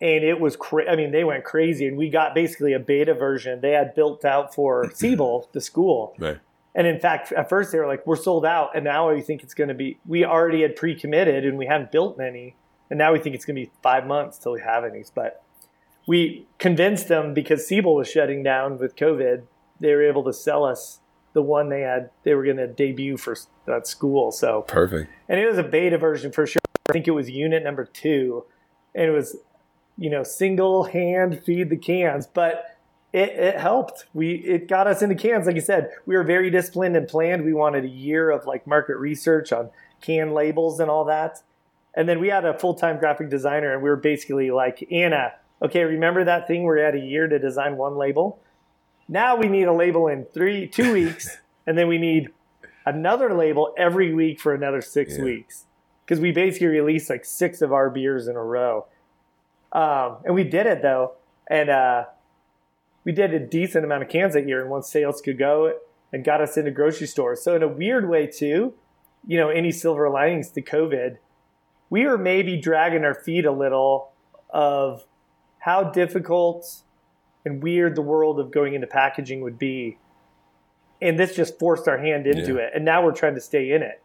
[0.00, 3.14] and it was cra- I mean, they went crazy, and we got basically a beta
[3.14, 6.14] version they had built out for Siebel, the school.
[6.18, 6.38] Right.
[6.74, 9.42] And in fact, at first they were like, "We're sold out," and now we think
[9.42, 9.98] it's going to be.
[10.06, 12.56] We already had pre-committed, and we hadn't built any,
[12.92, 15.02] and now we think it's going to be five months till we have any.
[15.14, 15.42] But
[16.06, 19.44] we convinced them because Siebel was shutting down with COVID.
[19.80, 21.00] They were able to sell us
[21.32, 22.10] the one they had.
[22.22, 24.30] They were going to debut for that school.
[24.30, 25.10] So, Perfect.
[25.26, 26.60] and it was a beta version for sure.
[26.90, 28.44] I think it was unit number two.
[28.94, 29.38] and it was,
[29.96, 32.76] you know, single hand feed the cans, but
[33.14, 34.04] it, it helped.
[34.12, 35.46] We it got us into cans.
[35.46, 37.42] Like I said, we were very disciplined and planned.
[37.42, 39.70] We wanted a year of like market research on
[40.02, 41.42] can labels and all that.
[41.94, 45.32] And then we had a full time graphic designer, and we were basically like, Anna,
[45.60, 48.40] okay, remember that thing where you had a year to design one label?
[49.08, 52.30] Now we need a label in three, two weeks, and then we need
[52.86, 55.24] another label every week for another six Yeah.
[55.24, 55.66] weeks.
[56.04, 58.86] Because we basically released like six of our beers in a row.
[59.72, 61.12] Um, and we did it though.
[61.48, 62.04] And uh,
[63.04, 65.72] we did a decent amount of cans that year, and once sales could go,
[66.12, 67.42] and got us into grocery stores.
[67.42, 68.74] So in a weird way too,
[69.26, 71.18] you know, any silver linings to COVID,
[71.92, 74.10] we were maybe dragging our feet a little
[74.48, 75.04] of
[75.58, 76.82] how difficult
[77.44, 79.98] and weird the world of going into packaging would be.
[81.02, 82.62] And this just forced our hand into Yeah.
[82.62, 82.72] it.
[82.74, 84.00] And now we're trying to stay in it.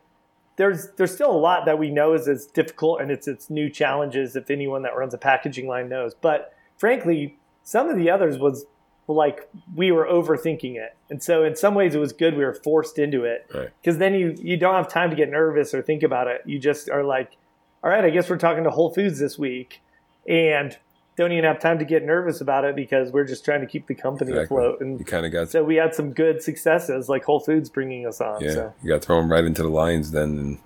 [0.58, 3.70] There's there's still a lot that we know is as difficult and it's it's new
[3.70, 6.14] challenges if anyone that runs a packaging line knows.
[6.14, 8.66] But frankly, some of the others was
[9.08, 10.94] like we were overthinking it.
[11.10, 13.70] And so in some ways it was good we were forced into it Right.
[13.82, 16.42] because then you you don't have time to get nervous or think about it.
[16.46, 17.38] You just are like,
[17.84, 19.82] all right, I guess we're talking to Whole Foods this week,
[20.28, 20.78] and
[21.16, 23.88] don't even have time to get nervous about it because we're just trying to keep
[23.88, 24.58] the company Exactly.
[24.58, 24.80] afloat.
[24.82, 28.22] You kind of got so we had some good successes, like Whole Foods bringing us
[28.22, 28.42] on.
[28.42, 28.52] yeah.
[28.54, 30.58] So You got thrown right into the lions then, and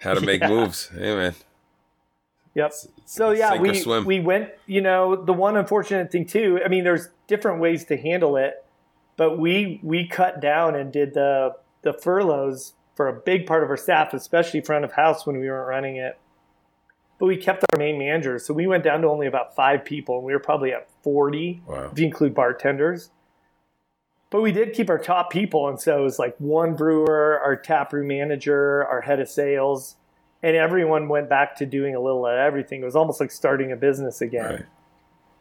[0.00, 0.48] how to make Yeah.
[0.48, 0.88] moves.
[0.88, 1.34] Hey man.
[2.54, 2.72] yep.
[3.06, 4.50] So yeah, we we went.
[4.66, 6.60] You know, the one unfortunate thing too.
[6.64, 8.64] I mean, there's different ways to handle it,
[9.16, 13.70] but we we cut down and did the the furloughs for a big part of
[13.70, 16.18] our staff, especially front of house when we weren't running it.
[17.18, 20.18] But we kept our main managers, so we went down to only about five people,
[20.18, 21.90] and we were probably at forty Wow.
[21.90, 23.10] if you include bartenders.
[24.28, 27.56] But we did keep our top people, and so it was like one brewer, our
[27.56, 29.96] tap room manager, our head of sales,
[30.42, 32.82] and everyone went back to doing a little of everything.
[32.82, 34.44] It was almost like starting a business again.
[34.44, 34.64] Right.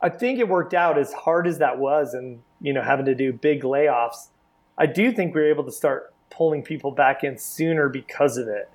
[0.01, 3.15] I think it worked out as hard as that was, and you know having to
[3.15, 4.29] do big layoffs.
[4.77, 8.47] I do think we were able to start pulling people back in sooner because of
[8.47, 8.69] it.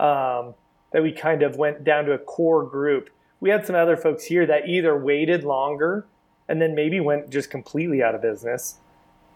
[0.00, 0.54] Um,
[0.96, 3.10] that we kind of went down to a core group.
[3.38, 6.06] We had some other folks here that either waited longer
[6.48, 8.76] and then maybe went just completely out of business,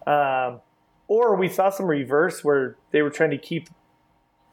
[0.07, 0.63] um,
[1.07, 3.69] or we saw some reverse where they were trying to keep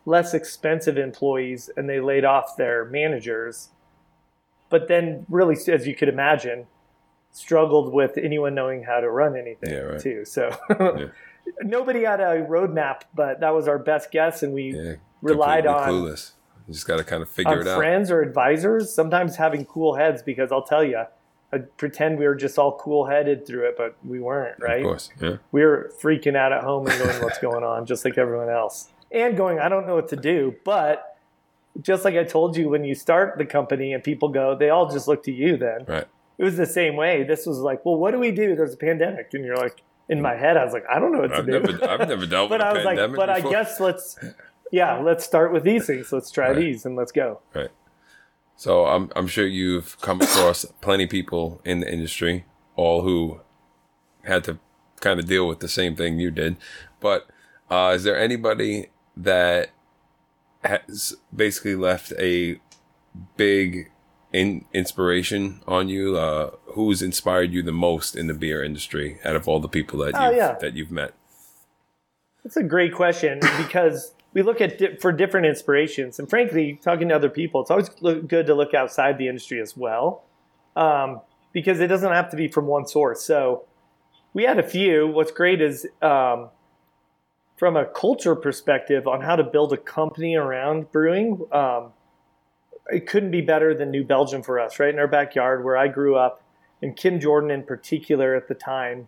[0.06, 3.70] less expensive employees and they laid off their managers
[4.70, 6.66] but then really as you could imagine
[7.32, 10.00] struggled with anyone knowing how to run anything Yeah, right.
[10.02, 11.08] too so Yeah.
[11.62, 14.96] nobody had a roadmap but that was our best guess and we Yeah.
[15.22, 16.32] relied on clueless.
[16.68, 17.78] You just got to kind of figure it out.
[17.78, 21.04] friends or advisors sometimes having cool heads because i'll tell you
[21.54, 24.84] I'd pretend we were just all cool headed through it but we weren't right Of
[24.84, 25.10] course.
[25.22, 25.38] Yeah.
[25.54, 28.90] we were freaking out at home and going, what's going on, just like everyone else.
[29.14, 30.56] And going, I don't know what to do.
[30.66, 31.18] But
[31.82, 34.90] just like I told you, when you start the company and people go, they all
[34.92, 35.86] just look to you then.
[35.88, 36.06] Right.
[36.38, 37.24] It was the same way.
[37.24, 38.54] This was like, well, what do we do?
[38.58, 39.30] There's a pandemic.
[39.34, 41.46] And you're like, in my head, I was like, I don't know what to I've
[41.46, 41.52] do.
[41.54, 43.30] never, I've never dealt but with a I was like, but before.
[43.30, 44.20] I guess let's,
[44.72, 46.12] yeah, let's start with these things.
[46.12, 46.56] Let's try Right.
[46.58, 47.42] these and let's go.
[47.54, 47.70] Right.
[48.56, 53.42] So I'm I'm sure you've come across plenty of people in the industry, all who
[54.24, 54.58] had to
[55.00, 56.58] kind of deal with the same thing you did.
[57.00, 57.28] But
[57.70, 59.70] uh, is there anybody that
[60.64, 62.60] has basically left a
[63.36, 63.92] big
[64.34, 66.18] in, inspiration on you?
[66.18, 70.00] Uh, who's inspired you the most in the beer industry out of all the people
[70.00, 70.56] that Oh, you've, yeah.
[70.60, 71.14] that you've met?
[72.44, 77.10] That's a great question because we look at di- for different inspirations, and frankly, talking
[77.10, 80.24] to other people, it's always look good to look outside the industry as well,
[80.76, 81.22] um,
[81.54, 83.24] because it doesn't have to be from one source.
[83.24, 83.66] So
[84.34, 85.08] we had a few.
[85.08, 86.50] What's great is um,
[87.58, 91.42] from a culture perspective on how to build a company around brewing.
[91.52, 91.94] Um,
[92.90, 95.88] it couldn't be better than New Belgium for us, right in our backyard where I
[95.88, 96.44] grew up,
[96.82, 99.08] and Kim Jordan in particular at the time.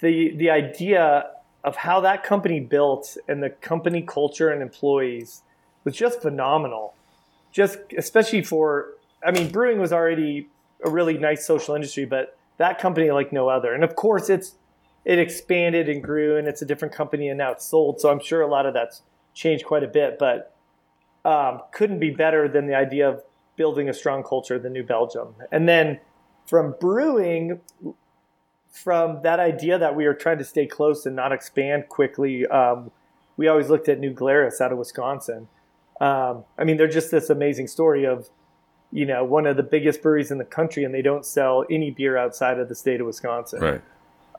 [0.00, 1.30] The the idea
[1.64, 5.42] of how that company built and the company culture and employees
[5.82, 6.94] was just phenomenal.
[7.50, 8.90] Just especially for,
[9.24, 10.48] I mean, brewing was already
[10.84, 13.72] a really nice social industry, but that company like no other.
[13.72, 14.56] And of course, it's
[15.04, 18.00] it expanded and grew, and it's a different company, and now it's sold.
[18.00, 19.02] So I'm sure a lot of that's
[19.34, 20.54] changed quite a bit, but
[21.24, 23.22] um, couldn't be better than the idea of
[23.56, 25.34] building a strong culture than New Belgium.
[25.52, 26.00] And then
[26.46, 27.60] from brewing,
[28.74, 32.90] from that idea that we were trying to stay close and not expand quickly, um,
[33.36, 35.46] we always looked at New Glarus out of Wisconsin.
[36.00, 38.28] Um, I mean, they're just this amazing story of,
[38.90, 41.92] you know, one of the biggest breweries in the country, and they don't sell any
[41.92, 43.60] beer outside of the state of Wisconsin.
[43.60, 43.82] Right.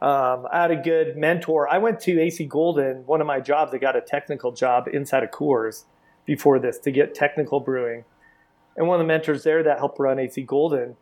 [0.02, 1.70] Um, I had a good mentor.
[1.70, 3.06] I went to AC Golden.
[3.06, 5.86] One of my jobs, I got a technical job inside of Coors
[6.26, 8.04] before this to get technical brewing.
[8.76, 10.98] and one of the mentors there that helped run AC Golden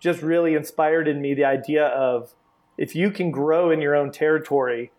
[0.00, 2.32] just really inspired in me the idea of
[2.78, 4.92] if you can grow in your own territory,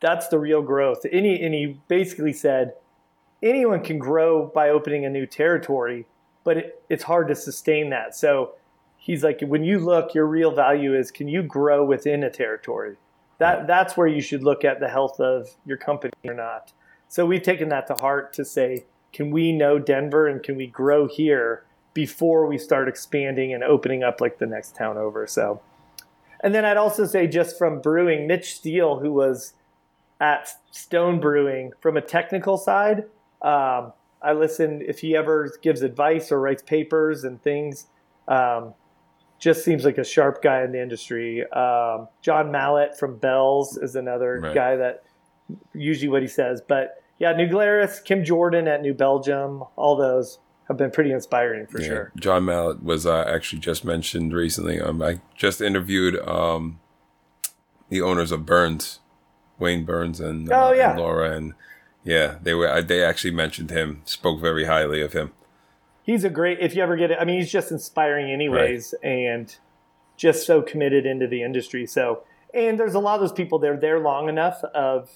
[0.00, 1.06] that's the real growth.
[1.10, 2.74] Any and he basically said
[3.42, 6.06] anyone can grow by opening a new territory,
[6.44, 8.14] but it, it's hard to sustain that.
[8.14, 8.54] So
[8.96, 12.96] he's like, when you look, your real value is can you grow within a territory?
[13.38, 16.72] That that's where you should look at the health of your company or not.
[17.08, 20.66] So we've taken that to heart to say, can we know Denver and can we
[20.66, 21.64] grow here
[21.94, 25.26] before we start expanding and opening up like the next town over?
[25.26, 25.60] So,
[26.42, 29.54] and then I'd also say just from brewing, Mitch Steele, who was
[30.20, 33.04] at Stone Brewing from a technical side.
[33.42, 37.86] Um, I listen if he ever gives advice or writes papers and things.
[38.28, 38.74] Um,
[39.38, 41.50] just seems like a sharp guy in the industry.
[41.52, 44.54] Um, John Mallett from Bell's is another Right.
[44.54, 45.02] guy that
[45.72, 46.60] usually what he says.
[46.60, 50.38] But yeah, New Glarus, Kim Jordan at New Belgium, all those
[50.70, 51.86] have been pretty inspiring for Yeah.
[51.86, 52.12] sure.
[52.16, 54.80] John Mallett was uh, actually just mentioned recently.
[54.80, 56.78] Um, I just interviewed um,
[57.88, 59.00] the owners of Burns,
[59.58, 60.90] Wayne Burns and, uh, Oh, yeah.
[60.92, 61.54] and Laura, and
[62.04, 62.80] yeah, they were.
[62.82, 65.32] They actually mentioned him, spoke very highly of him.
[66.04, 66.58] He's a great.
[66.60, 69.54] If you ever get it, I mean, he's just inspiring, anyways, and
[70.16, 71.84] just so committed into the industry.
[71.84, 72.22] So,
[72.54, 73.58] and there's a lot of those people.
[73.58, 75.10] They're there long enough of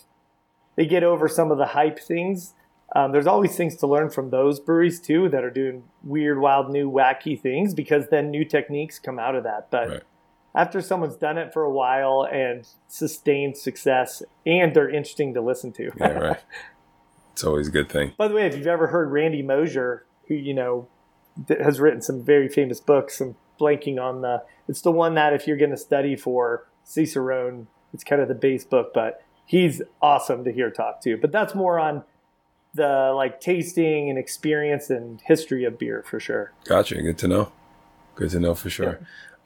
[0.77, 2.55] they get over some of the hype things.
[2.95, 6.71] Um, there's always things to learn from those breweries too that are doing weird, wild,
[6.71, 9.69] new, wacky things because then new techniques come out of that.
[9.71, 10.03] But Right.
[10.55, 15.73] after someone's done it for a while and sustained success, and they're interesting to listen
[15.73, 15.91] to.
[15.97, 16.41] Yeah, right.
[17.33, 18.13] it's always a good thing.
[18.17, 20.87] By the way, if you've ever heard Randy Mosher, who you know
[21.49, 24.45] has written some very famous books, I'm blanking on the.
[24.69, 28.35] It's the one that if you're going to study for Cicerone, it's kind of the
[28.35, 31.17] base book, but he's awesome to hear talk to.
[31.17, 32.05] But that's more on
[32.75, 36.53] the like tasting and experience and history of beer for sure.
[36.65, 37.01] Gotcha.
[37.01, 37.53] Good to know.
[38.15, 39.01] Good to know for sure.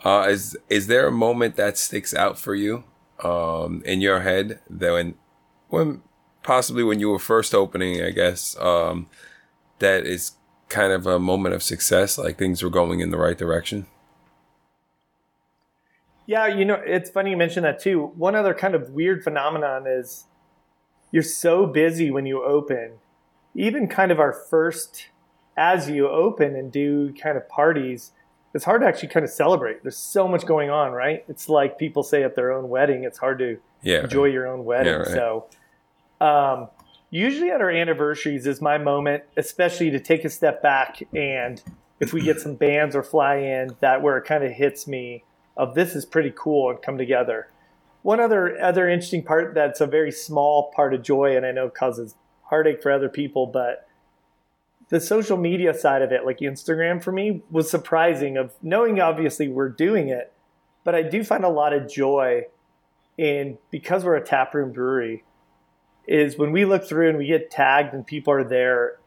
[0.04, 2.84] Uh, is is there a moment that sticks out for you
[3.22, 5.14] um, in your head that when
[5.68, 6.02] when
[6.42, 9.08] possibly when you were first opening, I guess um,
[9.80, 10.32] that is
[10.68, 13.86] kind of a moment of success, like things were going in the right direction.
[16.26, 18.12] Yeah, you know, it's funny you mention that too.
[18.14, 20.24] One other kind of weird phenomenon is
[21.10, 22.98] you're so busy when you open.
[23.58, 25.08] Even kind of our first,
[25.56, 28.12] as you open and do kind of parties,
[28.54, 29.82] it's hard to actually kind of celebrate.
[29.82, 31.24] There's so much going on, right?
[31.28, 34.04] It's like people say at their own wedding, it's hard to Yeah.
[34.04, 34.92] enjoy your own wedding.
[34.92, 35.06] Yeah, right.
[35.08, 35.46] So,
[36.20, 36.68] um,
[37.10, 41.60] usually at our anniversaries is my moment, especially to take a step back and
[41.98, 45.24] if we get some bands or fly in, that where it kind of hits me
[45.56, 47.48] of this is pretty cool and come together.
[48.02, 51.68] One other other interesting part that's a very small part of joy, and I know
[51.68, 52.14] causes
[52.48, 53.88] heartache for other people, but
[54.88, 59.48] the social media side of it, like Instagram for me, was surprising of knowing obviously
[59.48, 60.32] we're doing it,
[60.84, 62.46] but I do find a lot of joy
[63.16, 65.24] in because we're a taproom brewery,
[66.06, 68.98] is when we look through and we get tagged and people are there.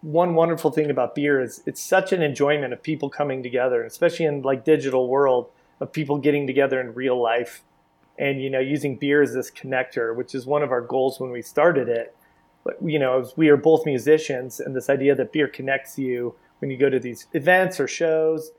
[0.00, 4.26] One wonderful thing about beer is it's such an enjoyment of people coming together, especially
[4.26, 7.62] in like digital world of people getting together in real life
[8.18, 11.30] and you know using beer as this connector which is one of our goals when
[11.30, 12.16] we started it
[12.84, 16.76] you know we are both musicians and this idea that beer connects you when you
[16.76, 18.50] go to these events or shows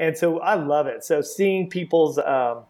[0.00, 2.60] and so i love it so seeing people's um,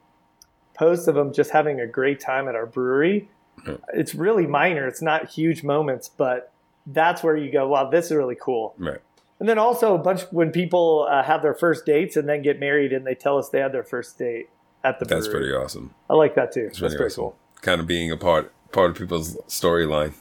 [0.75, 3.29] posts of them just having a great time at our brewery
[3.67, 3.77] Yeah.
[3.95, 6.53] it's really minor it's not huge moments but
[6.87, 8.99] that's where you go wow this is really cool Right.
[9.39, 12.59] and then also a bunch when people uh, have their first dates and then get
[12.59, 14.49] married and they tell us they had their first date
[14.85, 15.51] at the That's brewery.
[15.51, 15.95] pretty awesome.
[16.11, 16.63] I like that too.
[16.67, 17.23] It's That's really pretty awesome.
[17.23, 17.37] cool.
[17.61, 20.15] Kind of being a part part of people's storyline.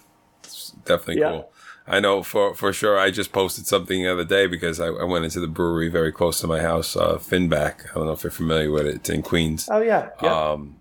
[0.86, 1.30] Definitely Yeah.
[1.32, 1.52] cool.
[1.88, 2.98] I know for for sure.
[3.00, 6.12] I just posted something the other day because I, I went into the brewery very
[6.12, 7.89] close to my house, uh, Finback.
[7.89, 8.96] I don't know if you're familiar with it.
[8.96, 9.67] It's in Queens.
[9.72, 10.52] Oh yeah, yeah.
[10.52, 10.78] Um,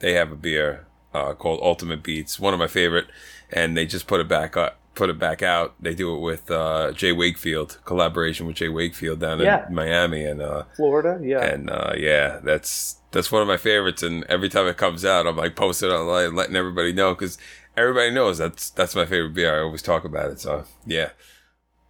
[0.00, 3.06] they have a beer uh, called Ultimate Beats, one of my favorite,
[3.50, 5.74] and they just put it back up, put it back out.
[5.80, 10.42] They do it with uh, Jay Wakefield, collaboration with Jay Wakefield down in Miami, and
[10.42, 11.18] uh, Florida.
[11.22, 11.42] Yeah.
[11.42, 14.02] and uh, yeah, that's that's one of my favorites.
[14.02, 17.38] And every time it comes out, I'm like posting it online, letting everybody know because
[17.76, 19.56] everybody knows that's that's my favorite beer.
[19.56, 20.40] I always talk about it.
[20.40, 21.10] So yeah,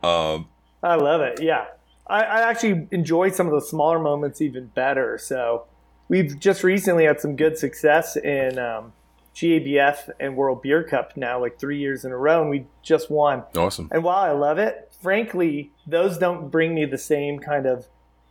[0.02, 0.48] um,
[0.82, 1.42] I love it.
[1.42, 1.66] Yeah.
[2.06, 5.16] I, I actually enjoy some of the smaller moments even better.
[5.18, 5.66] So
[6.08, 8.92] we've just recently had some good success in um,
[9.34, 13.10] GABF and World Beer Cup now, like three years in a row, and we just
[13.10, 13.44] won.
[13.56, 13.88] awesome.
[13.90, 17.86] And while I love it, frankly, those don't bring me the same kind of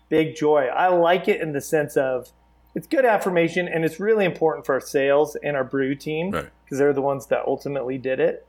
[0.09, 0.65] big joy.
[0.65, 2.31] I like it in the sense of
[2.75, 6.31] it's good affirmation and it's really important for our sales and our brew team
[6.73, 8.45] because they're the ones that ultimately did it.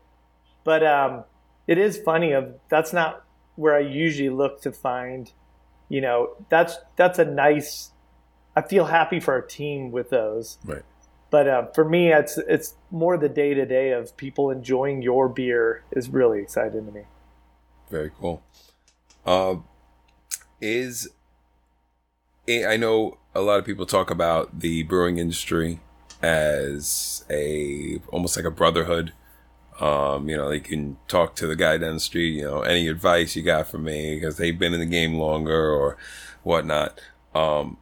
[0.64, 1.24] But um,
[1.66, 3.24] it is funny of that's not
[3.56, 5.30] where I usually look to find
[5.88, 7.90] you know, that's that's a nice.
[8.56, 10.58] I feel happy for our team with those.
[10.64, 10.82] Right.
[11.30, 15.28] But uh, for me, it's it's more the day to day of people enjoying your
[15.28, 17.02] beer is really exciting to me.
[17.90, 18.42] Very cool.
[19.26, 19.56] Uh,
[20.60, 21.08] is
[22.48, 25.80] I know a lot of people talk about the brewing industry
[26.24, 29.12] as a almost like a brotherhood.
[29.78, 32.30] Um, you know, they can talk to the guy down the street.
[32.30, 35.70] You know, any advice you got for me because they've been in the game longer
[35.70, 35.98] or
[36.42, 36.98] whatnot.
[37.34, 37.76] Um,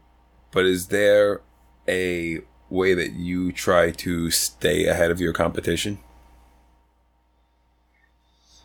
[0.51, 1.41] but is there
[1.87, 5.99] a way that you try to stay ahead of your competition?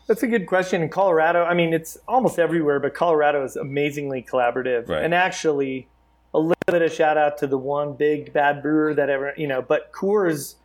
[0.08, 0.82] That's a good question.
[0.82, 4.88] In Colorado, I mean, it's almost everywhere, but Colorado is amazingly collaborative.
[4.88, 5.04] Right.
[5.04, 5.86] And actually,
[6.34, 9.46] a little bit of shout out to the one big bad brewer that ever, you
[9.46, 10.56] know, but Coors,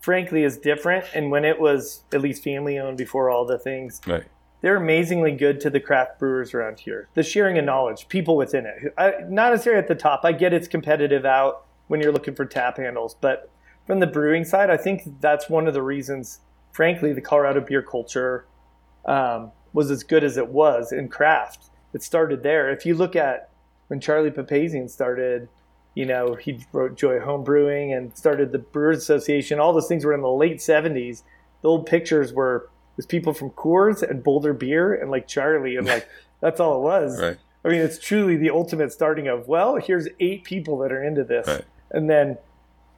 [0.00, 1.04] frankly, is different.
[1.14, 4.24] And when it was at least family owned before all the things, Right.
[4.60, 7.08] they're amazingly good to the craft brewers around here.
[7.14, 8.94] The sharing of knowledge, people within it.
[8.96, 10.20] I, not necessarily at the top.
[10.24, 13.50] I get it's competitive out when you're looking for tap handles, but
[13.86, 16.38] from the brewing side, I think that's one of the reasons,
[16.70, 18.46] frankly, the Colorado beer culture
[19.04, 21.70] um, was as good as it was in craft.
[21.92, 22.70] It started there.
[22.70, 23.50] If you look at
[23.92, 25.50] when Charlie Papazian started,
[25.94, 29.60] you know, he wrote Joy Home Brewing and started the Brewers Association.
[29.60, 31.24] All those things were in the late 70s.
[31.60, 35.86] The old pictures were was people from Coors and Boulder Beer and like Charlie and
[35.86, 36.08] like
[36.40, 37.20] that's all it was.
[37.20, 37.36] Right.
[37.66, 41.22] I mean, it's truly the ultimate starting of well, here's eight people that are into
[41.22, 41.64] this, Right.
[41.90, 42.38] and then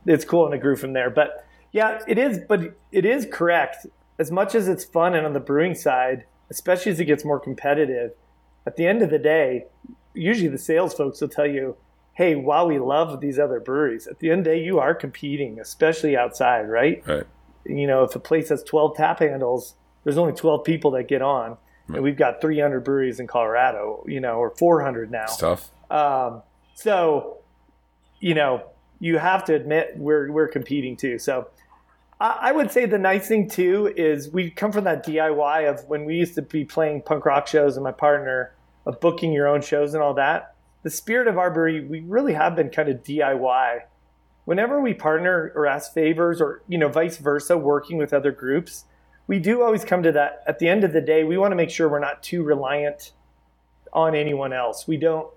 [0.06, 1.10] it's cool and it grew from there.
[1.10, 2.38] But yeah, it is.
[2.48, 3.84] But it is correct.
[4.20, 7.40] As much as it's fun and on the brewing side, especially as it gets more
[7.40, 8.12] competitive,
[8.64, 9.64] at the end of the day,
[10.14, 11.76] usually the sales folks will tell you,
[12.12, 14.94] "Hey, while we love these other breweries, at the end of the day, you are
[14.94, 17.02] competing, especially outside, right?
[17.06, 17.24] Right.
[17.66, 21.22] you know, if a place has 12 tap handles, there's only 12 people that get
[21.22, 21.56] on.
[21.88, 25.24] And we've got 300 breweries in Colorado, you know, or 400 now.
[25.24, 25.70] It's tough.
[25.90, 26.42] Um,
[26.74, 27.38] so,
[28.20, 28.64] you know,
[29.00, 31.18] you have to admit we're, we're competing too.
[31.18, 31.48] So
[32.20, 35.84] I, I would say the nice thing too is we come from that DIY of
[35.86, 38.54] when we used to be playing punk rock shows and my partner
[38.86, 40.54] of booking your own shows and all that.
[40.82, 43.80] The spirit of brewery, we really have been kind of DIY
[44.44, 48.84] whenever we partner or ask favors or you know vice versa working with other groups
[49.26, 51.56] we do always come to that at the end of the day we want to
[51.56, 53.12] make sure we're not too reliant
[53.92, 55.28] on anyone else we don't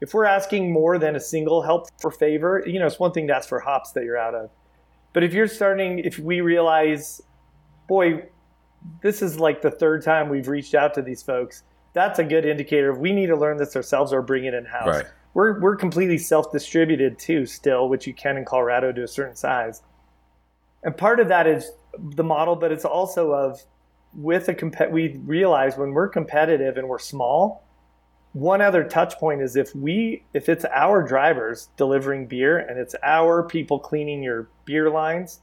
[0.00, 3.26] if we're asking more than a single help for favor you know it's one thing
[3.26, 4.50] to ask for hops that you're out of
[5.12, 7.20] but if you're starting if we realize
[7.88, 8.22] boy
[9.02, 11.62] this is like the third time we've reached out to these folks
[11.92, 14.64] that's a good indicator of we need to learn this ourselves or bring it in
[14.64, 15.06] house Right.
[15.34, 19.82] we're we're completely self-distributed too still which you can in colorado to a certain size.
[20.82, 23.60] And part of that is the model but it's also of
[24.14, 27.64] with a comp- we realize when we're competitive and we're small
[28.32, 32.94] one other touch point is if we if it's our drivers delivering beer and it's
[33.02, 35.40] our people cleaning your beer lines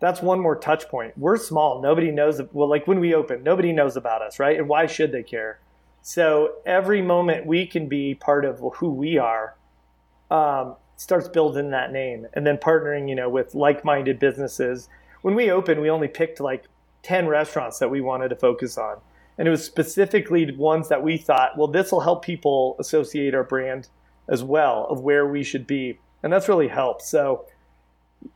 [0.00, 1.16] that's one more touch point.
[1.16, 1.80] We're small.
[1.80, 4.58] Nobody knows well like when we open nobody knows about us right?
[4.58, 5.60] And why should they care
[6.02, 9.56] so every moment we can be part of who we are
[10.30, 14.88] um, starts building that name and then partnering, you know, with like-minded businesses.
[15.22, 16.64] When we opened, we only picked like
[17.02, 18.98] 10 restaurants that we wanted to focus on.
[19.38, 23.44] And it was specifically ones that we thought, well, this will help people associate our
[23.44, 23.88] brand
[24.28, 25.98] as well of where we should be.
[26.22, 27.02] And that's really helped.
[27.02, 27.46] So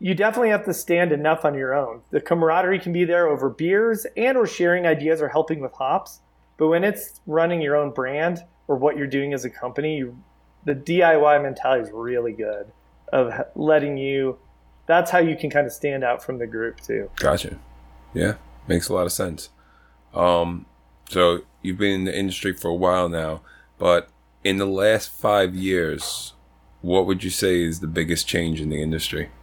[0.00, 2.02] you definitely have to stand enough on your own.
[2.10, 6.20] The camaraderie can be there over beers and or sharing ideas or helping with hops.
[6.56, 10.18] But when it's running your own brand or what you're doing as a company, you,
[10.64, 12.72] the DIY mentality is really good
[13.12, 14.38] of letting you.
[14.86, 17.10] That's how you can kind of stand out from the group too.
[17.16, 17.58] Gotcha.
[18.14, 18.34] Yeah,
[18.68, 19.50] makes a lot of sense.
[20.14, 20.66] Um,
[21.08, 23.42] so you've been in the industry for a while now,
[23.78, 24.08] but
[24.44, 26.32] in the last five years,
[26.80, 29.30] what would you say is the biggest change in the industry?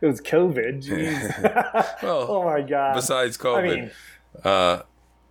[0.00, 0.88] It was COVID.
[2.02, 2.94] Well, oh my god.
[2.94, 3.90] Besides I COVID, mean,
[4.44, 4.82] uh,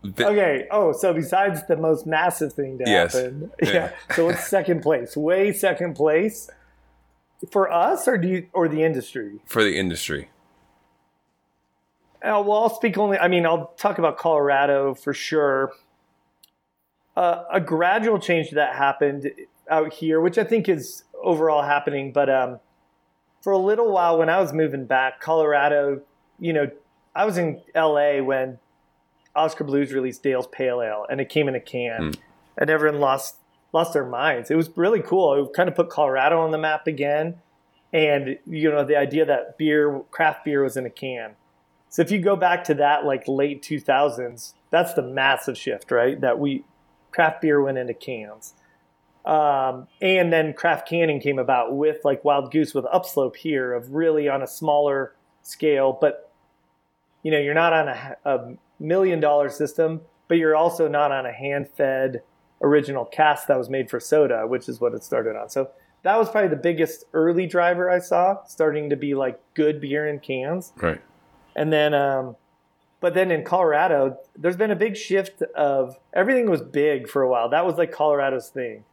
[0.04, 0.68] bi- okay.
[0.72, 3.14] Oh, so besides the most massive thing to Yes.
[3.14, 3.72] happen, Yeah.
[3.74, 3.92] yeah.
[4.16, 5.16] So what's second place?
[5.18, 6.50] Way second place
[7.52, 9.40] for us, or do you, or the industry?
[9.46, 10.30] for the industry,
[12.24, 13.18] Uh, well, I'll speak only.
[13.18, 15.72] I mean, I'll talk about Colorado for sure.
[17.18, 19.32] Uh, a gradual change that happened
[19.70, 22.60] out here, which I think is overall happening, but um,
[23.42, 26.02] for a little while when I was moving back, Colorado,
[26.40, 26.70] you know,
[27.16, 28.60] I was in LA when
[29.36, 32.14] Oskar Blues released Dale's Pale Ale, and it came in a can,
[32.58, 33.38] and everyone lost
[33.74, 34.52] lost their minds.
[34.52, 35.46] It was really cool.
[35.46, 37.36] It kind of put Colorado on the map again,
[37.94, 41.36] and you know, the idea that beer, craft beer, was in a can.
[41.90, 46.20] So if you go back to that like late 2000s, that's the massive shift, right?
[46.20, 46.64] That we
[47.12, 48.54] craft beer went into cans.
[49.26, 53.94] Um, and then craft canning came about with like Wild Goose with Upslope here of
[53.94, 55.14] really on a smaller
[55.44, 56.32] scale, but
[57.24, 61.26] you know, you're not on a, a million dollar system, but you're also not on
[61.26, 62.22] a hand fed
[62.62, 65.50] original cast that was made for soda, which is what it started on.
[65.50, 65.70] So
[66.04, 70.08] that was probably the biggest early driver I saw, starting to be like good beer
[70.08, 70.74] in cans.
[70.78, 71.02] Right.
[71.56, 72.36] And then, um,
[73.00, 77.30] but then in Colorado, there's been a big shift of everything was big for a
[77.30, 77.50] while.
[77.50, 78.84] That was like Colorado's thing.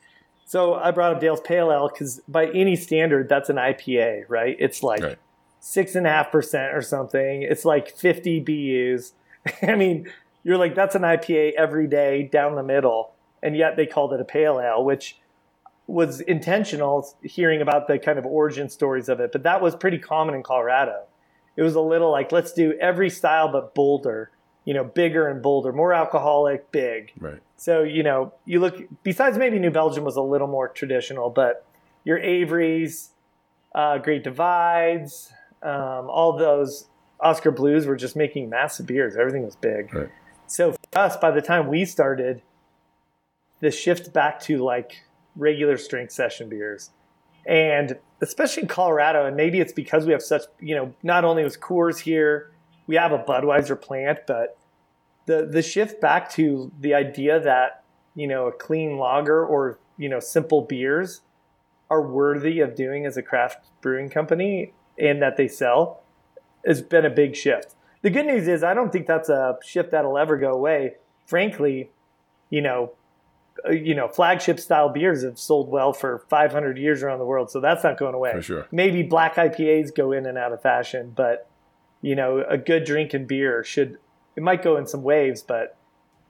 [0.47, 4.57] So I brought up Dale's Pale Ale because by any standard, that's an IPA, right?
[4.59, 5.19] It's like Right.
[5.61, 7.43] six and a half percent or something.
[7.43, 9.13] It's like 50 BUs.
[9.63, 10.09] I mean,
[10.43, 13.13] you're like, that's an IPA every day down the middle.
[13.43, 15.19] And yet they called it a pale ale, which
[15.87, 19.33] was intentional hearing about the kind of origin stories of it.
[19.33, 21.05] But that was pretty common in Colorado.
[21.57, 24.31] It was a little like, let's do every style but bolder,
[24.65, 27.13] you know, bigger and bolder, more alcoholic, big.
[27.19, 27.41] Right.
[27.57, 31.65] So, you know, you look, besides maybe New Belgium was a little more traditional, but
[32.05, 33.11] your Avery's,
[33.75, 35.33] uh, Great Divides,
[35.63, 36.87] um, all those
[37.21, 39.17] Oskar Blues were just making massive beers.
[39.17, 39.93] Everything was big.
[39.93, 40.11] Right.
[40.47, 42.43] So for us, by the time we started,
[43.61, 45.05] the shift back to like
[45.37, 46.91] regular strength session beers.
[47.47, 51.45] And especially in Colorado, and maybe it's because we have such, you know, not only
[51.45, 52.53] was Coors here,
[52.87, 54.59] we have a Budweiser plant, but
[55.27, 60.09] the the shift back to the idea that you know a clean lager or you
[60.09, 61.21] know simple beers
[61.91, 66.03] are worthy of doing as a craft brewing company and that they sell
[66.67, 67.75] has been a big shift.
[68.03, 70.95] The good news is I don't think that's a shift that'll ever go away.
[71.27, 71.91] Frankly,
[72.51, 72.93] you know,
[73.67, 77.51] uh, you know, flagship style beers have sold well for 500 years around the world,
[77.51, 78.33] so that's not going away.
[78.33, 78.67] For sure.
[78.71, 81.49] Maybe black IPAs go in and out of fashion, but
[82.01, 83.99] you know, a good drinking beer should
[84.37, 85.77] it might go in some waves, but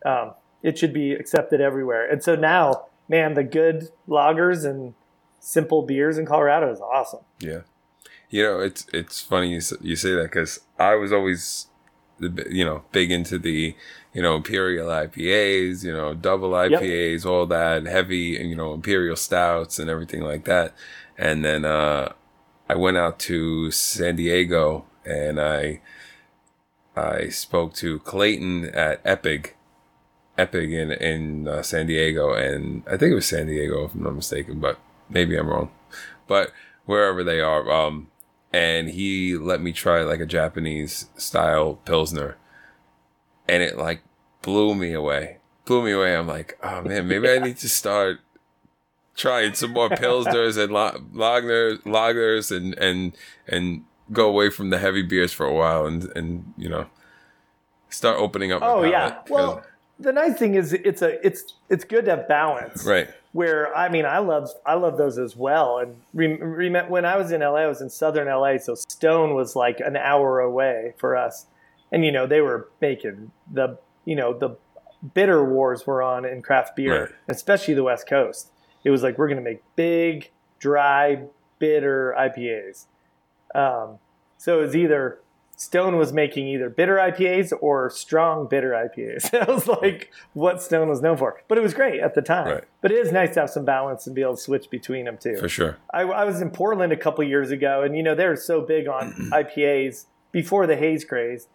[0.07, 2.11] um, it should be accepted everywhere.
[2.11, 4.95] And so now, man, the good lagers and
[5.41, 7.21] simple beers in Colorado is awesome.
[7.41, 7.61] Yeah.
[8.31, 11.67] You know, it's it's funny you, you say that because I was always,
[12.19, 13.75] the you know, big into the,
[14.13, 19.17] you know, imperial IPAs, you know, double IPAs, all that heavy, and you know, imperial
[19.17, 20.75] stouts and everything like that.
[21.17, 22.13] And then uh,
[22.69, 25.81] I went out to San Diego and I
[26.97, 29.57] I spoke to Clayton at Epic,
[30.37, 34.03] Epic in in uh, San Diego, and I think it was San Diego if I'm
[34.03, 35.71] not mistaken, but maybe I'm wrong.
[36.27, 36.53] But
[36.85, 38.09] wherever they are, um,
[38.53, 42.37] and he let me try like a Japanese style pilsner,
[43.49, 44.03] and it like
[44.43, 46.17] blew me away, blew me away.
[46.17, 48.21] I'm like, oh man, maybe I need to start
[49.15, 54.79] trying some more pilsners and la- lagers, lagers, and and and go away from the
[54.79, 56.87] heavy beers for a while, and and you know,
[57.91, 58.61] start opening up.
[58.61, 59.19] my Oh yeah.
[59.29, 59.63] Well,
[59.99, 62.87] the nice thing is it's a it's it's good to have balance.
[62.87, 65.79] right, Where I mean, I love I love those as well.
[65.79, 69.35] And re, re, when I was in LA, I was in Southern LA, so Stone
[69.35, 71.47] was like an hour away for us,
[71.93, 74.57] and you know they were making the you know the
[75.15, 77.11] bitter wars were on in craft beer, Right.
[77.29, 78.51] especially the West Coast.
[78.83, 81.23] It was like we're going to make big, dry,
[81.59, 82.87] bitter IPAs.
[83.55, 83.99] Um,
[84.39, 85.21] so it was either
[85.59, 89.31] Stone was making either bitter IPAs or strong bitter IPAs.
[89.33, 91.43] that was like what Stone was known for.
[91.49, 92.47] But it was great at the time.
[92.47, 92.65] Right.
[92.81, 95.19] But it is nice to have some balance and be able to switch between them
[95.19, 95.37] too.
[95.37, 95.77] for sure.
[95.93, 98.61] I, I was in Portland a couple years ago, and you know they were so
[98.61, 101.49] big on IPAs before the haze craze,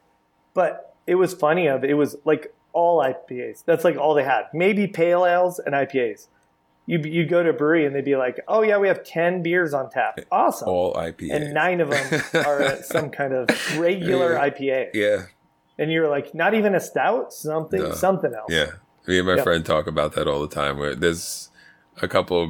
[0.53, 1.67] but it was funny.
[1.67, 3.63] Of it was like all IPAs.
[3.63, 4.43] That's like all they had.
[4.53, 6.27] Maybe pale ales and IPAs.
[6.85, 9.41] You you go to a brewery and they'd be like, "Oh yeah, we have ten
[9.41, 10.19] beers on tap.
[10.31, 11.31] Awesome." All IPAs.
[11.33, 13.47] and nine of them are some kind of
[13.79, 14.89] regular IPA.
[14.93, 15.23] Yeah,
[15.79, 17.93] And you're like, not even a stout, something, No.
[17.93, 18.51] something else.
[18.51, 18.71] yeah.
[19.07, 19.43] Me and my Yep.
[19.43, 20.77] friend talk about that all the time.
[20.77, 21.49] Where there's
[22.01, 22.49] a couple of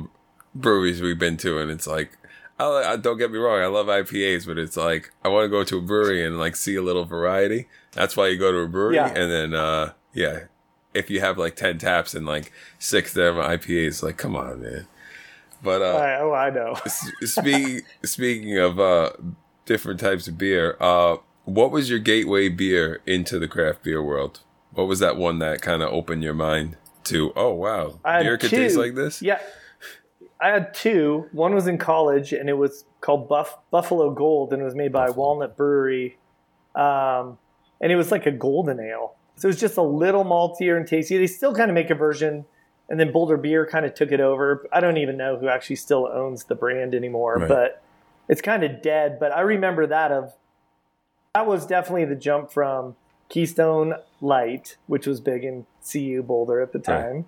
[0.55, 2.17] breweries we've been to, and it's like,
[2.59, 5.49] I, I don't get me wrong, I love IPAs, but it's like I want to
[5.49, 7.67] go to a brewery and like see a little variety.
[7.91, 9.07] That's why you go to a brewery, Yeah.
[9.07, 10.45] and then uh, yeah,
[10.93, 14.61] if you have like ten taps and like six of them IPAs, like come on,
[14.61, 14.87] man.
[15.63, 16.75] But uh, I, oh, I know.
[17.25, 19.11] Speaking speaking of uh,
[19.65, 24.41] different types of beer, uh, what was your gateway beer into the craft beer world?
[24.73, 26.75] What was that one that kind of opened your mind
[27.05, 27.31] to?
[27.35, 28.57] Oh wow, beer could two.
[28.57, 29.21] taste like this.
[29.21, 29.39] Yeah,
[30.41, 31.29] I had two.
[31.31, 34.91] One was in college, and it was called Buff Buffalo Gold, and it was made
[34.91, 36.17] by Walnut Brewery,
[36.75, 37.37] um,
[37.79, 39.15] and it was like a golden ale.
[39.35, 41.17] So it's just a little maltier and tasty.
[41.17, 42.45] They still kind of make a version,
[42.89, 44.67] and then Boulder Beer kind of took it over.
[44.71, 47.47] I don't even know who actually still owns the brand anymore, Right.
[47.49, 47.83] but
[48.29, 49.17] it's kind of dead.
[49.19, 50.33] But I remember that of
[51.33, 52.95] that was definitely the jump from
[53.29, 57.25] Keystone Light, which was big in CU Boulder at the time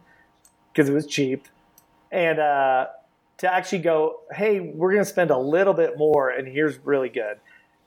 [0.72, 1.48] because it was cheap,
[2.12, 2.88] and uh,
[3.40, 7.10] to actually go, hey, we're going to spend a little bit more, and here's really
[7.10, 7.38] good.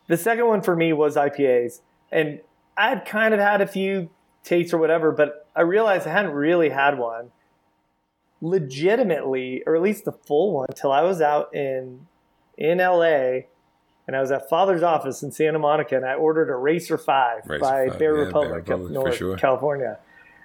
[0.09, 2.41] The second one for me was IPAs, and
[2.79, 4.09] I had kind of had a few
[4.45, 7.33] tastes or whatever, but I realized I hadn't really had one
[8.41, 12.07] legitimately, or at least the full one, until I was out in
[12.57, 13.43] in LA
[14.07, 17.43] and I was at Father's office in Santa Monica and I ordered a Racer 5
[17.47, 19.37] Racer by 5, Bear yeah, Republic Bear Republic, for north sure.
[19.37, 19.99] California.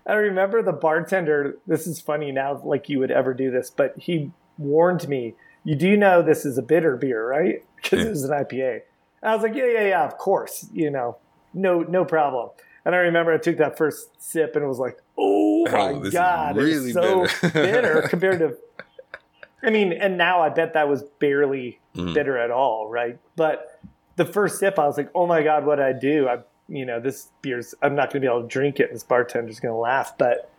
[0.06, 3.94] I remember the bartender, this is funny now, like you would ever do this, but
[3.98, 7.64] he warned me, you do know this is a bitter beer, right?
[7.84, 8.06] Because Yeah.
[8.06, 8.82] it was an IPA.
[9.24, 11.18] I was like, yeah, yeah, yeah, of course, you know,
[11.54, 12.50] no, no problem.
[12.86, 16.10] And I remember I took that first sip and it was like, oh my Oh,
[16.10, 18.02] God, really it's so bitter.
[18.10, 18.58] compared to,
[19.62, 22.14] I mean, and now I bet that was barely Mhm.
[22.14, 23.20] bitter at all, right?
[23.36, 23.80] But
[24.16, 26.28] the first sip, I was like, oh my God, what did I do?
[26.28, 28.92] I, you know, this beer's, I'm not going to be able to drink it.
[28.92, 30.18] This bartender's going to laugh.
[30.18, 30.50] But,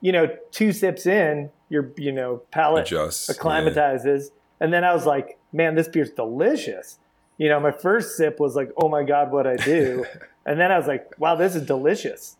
[0.00, 3.30] you know, two sips in, your, you know, palate Adjust.
[3.30, 4.30] acclimatizes.
[4.60, 6.98] And then I was like, man, this beer's delicious.
[7.36, 10.04] You know, my first sip was like, oh my God, what I do.
[10.46, 12.36] and then I was like, wow, this is delicious.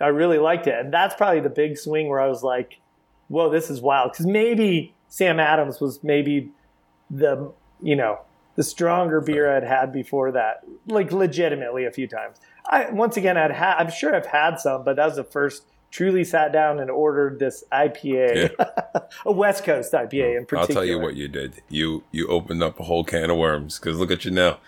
[0.00, 0.74] I really liked it.
[0.74, 2.80] And that's probably the big swing where I was like,
[3.28, 4.12] whoa, this is wild.
[4.12, 6.50] Because maybe Sam Adams was maybe
[7.10, 8.20] the, you know,
[8.56, 12.38] the stronger beer I'd had before that, like legitimately a few times.
[12.66, 15.64] I once again I'd had I'm sure I've had some, but that was the first
[15.94, 18.50] truly sat down and ordered this IPA,
[19.26, 20.60] a West Coast IPA in particular.
[20.60, 21.62] I'll tell you what you did.
[21.68, 24.58] You you opened up a whole can of worms because look at you now.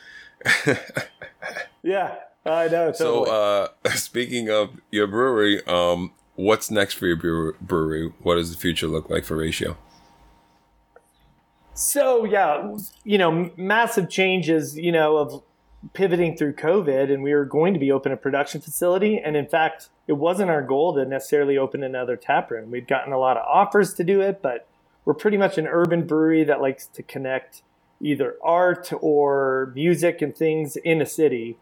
[1.83, 2.15] Yeah,
[2.45, 2.93] I know.
[2.95, 8.13] So, uh, speaking of your brewery, um, what's next for your brewery?
[8.23, 9.77] What does the future look like for Ratio?
[11.75, 15.43] So yeah, you know, massive changes, you know, of
[15.93, 19.47] pivoting through COVID, and we were going to be open a production facility, and in
[19.47, 22.71] fact, it wasn't our goal to necessarily open another tap room.
[22.71, 24.69] We'd gotten a lot of offers to do it, but
[25.05, 27.63] we're pretty much an urban brewery that likes to connect
[28.01, 31.57] either art or music and things in a city.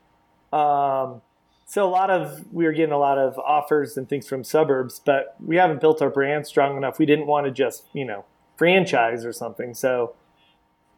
[0.52, 1.22] Um,
[1.66, 5.00] so a lot of we were getting a lot of offers and things from suburbs,
[5.04, 6.98] but we haven't built our brand strong enough.
[6.98, 8.24] We didn't want to just you know
[8.56, 9.74] franchise or something.
[9.74, 10.14] So,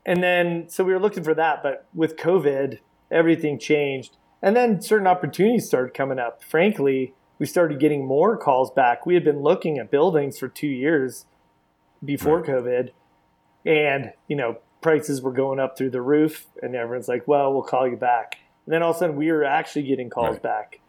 [0.05, 4.81] and then so we were looking for that, but with COVID, everything changed, and then
[4.83, 6.43] certain opportunities started coming up.
[6.43, 9.05] Frankly, we started getting more calls back.
[9.07, 11.27] We had been looking at buildings for two years
[12.05, 12.51] before Right.
[12.51, 12.91] COVID,
[13.65, 17.63] and you know prices were going up through the roof, and everyone's like, "Well, we'll
[17.63, 18.37] call you back."
[18.67, 20.43] And then all of a sudden, we were actually getting calls Right.
[20.43, 20.81] back,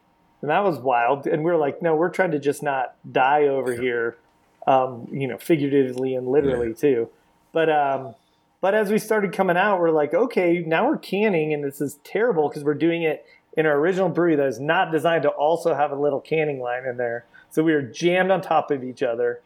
[0.41, 1.25] and that was wild.
[1.27, 4.17] And we are like, "No, we're trying to just not die over here."
[4.65, 7.07] um, you know, figuratively and literally too.
[7.53, 8.15] But um,
[8.61, 11.99] but as we started coming out, we're like, okay, now we're canning, and this is
[12.03, 15.73] terrible because we're doing it in our original brewery that is not designed to also
[15.73, 17.25] have a little canning line in there.
[17.49, 19.41] So we were jammed on top of each other.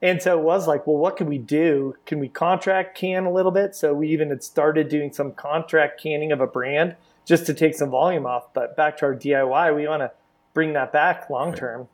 [0.00, 1.94] And so it was like, well, what can we do?
[2.06, 3.74] Can we contract can a little bit?
[3.74, 7.74] So we even had started doing some contract canning of a brand just to take
[7.74, 8.52] some volume off.
[8.52, 10.12] But back to our DIY, we want to
[10.52, 11.88] bring that back long term.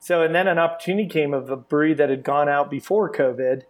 [0.00, 3.62] So, and then an opportunity came of a brewery that had gone out before COVID.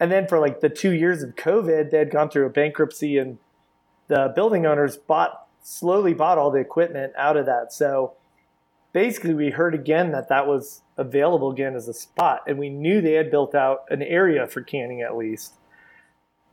[0.00, 3.18] And then for like the two years of COVID, they had gone through a bankruptcy
[3.18, 3.38] and
[4.08, 7.72] the building owners bought, slowly bought all the equipment out of that.
[7.72, 8.14] So
[8.92, 12.42] basically, we heard again that that was available again as a spot.
[12.46, 15.54] And we knew they had built out an area for canning at least.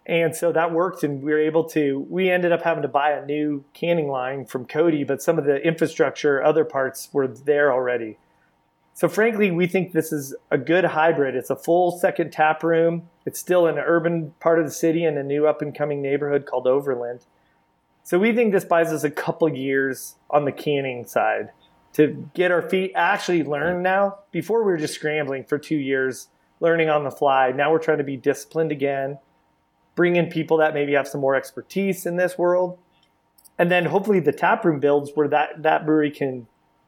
[0.06, 2.06] And so that worked, and we were able to.
[2.10, 5.46] We ended up having to buy a new canning line from Codi, but some of
[5.46, 8.18] the infrastructure, other parts were there already.
[9.00, 11.34] So frankly, we think this is a good hybrid.
[11.34, 13.08] It's a full second tap room.
[13.26, 16.46] It's still an urban part of the city in a new up and coming neighborhood
[16.46, 17.22] called Overland.
[18.04, 21.52] So we think this buys us a couple years on the canning side
[21.94, 24.20] to get our feet actually learn now.
[24.34, 26.28] Before we were just scrambling for two years,
[26.60, 27.54] learning on the fly.
[27.54, 29.18] Now we're trying to be disciplined again,
[29.96, 32.78] bring in people that maybe have some more expertise in this world.
[33.58, 36.48] And then hopefully the tap room builds where that, that brewery can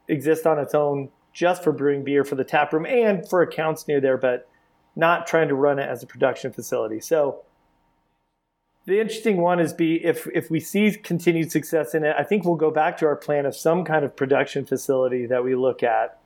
[0.09, 3.87] exist on its own just for brewing beer for the tap room and for accounts
[3.87, 4.49] near there, but
[4.95, 6.99] not trying to run it as a production facility.
[6.99, 7.43] So
[8.85, 12.43] the interesting one is be if if we see continued success in it, I think
[12.43, 15.83] we'll go back to our plan of some kind of production facility that we look
[15.83, 16.19] at,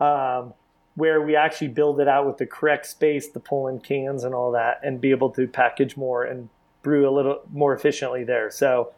[0.00, 0.54] um,
[0.94, 4.34] where we actually build it out with the correct space, the pull in cans and
[4.34, 6.48] all that, and be able to package more and
[6.82, 8.50] brew a little more efficiently there.
[8.50, 8.92] So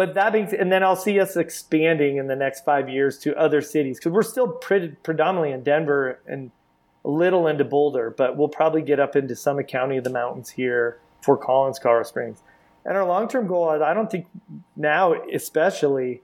[0.00, 3.36] but that being, and then I'll see us expanding in the next five years to
[3.36, 6.50] other cities because we're still pre- predominantly in Denver and
[7.04, 10.48] a little into Boulder, but we'll probably get up into Summit County of the mountains
[10.48, 12.42] here, Fort Collins, Colorado Springs.
[12.86, 14.26] And our long-term goal, is I don't think
[14.74, 16.22] now, especially,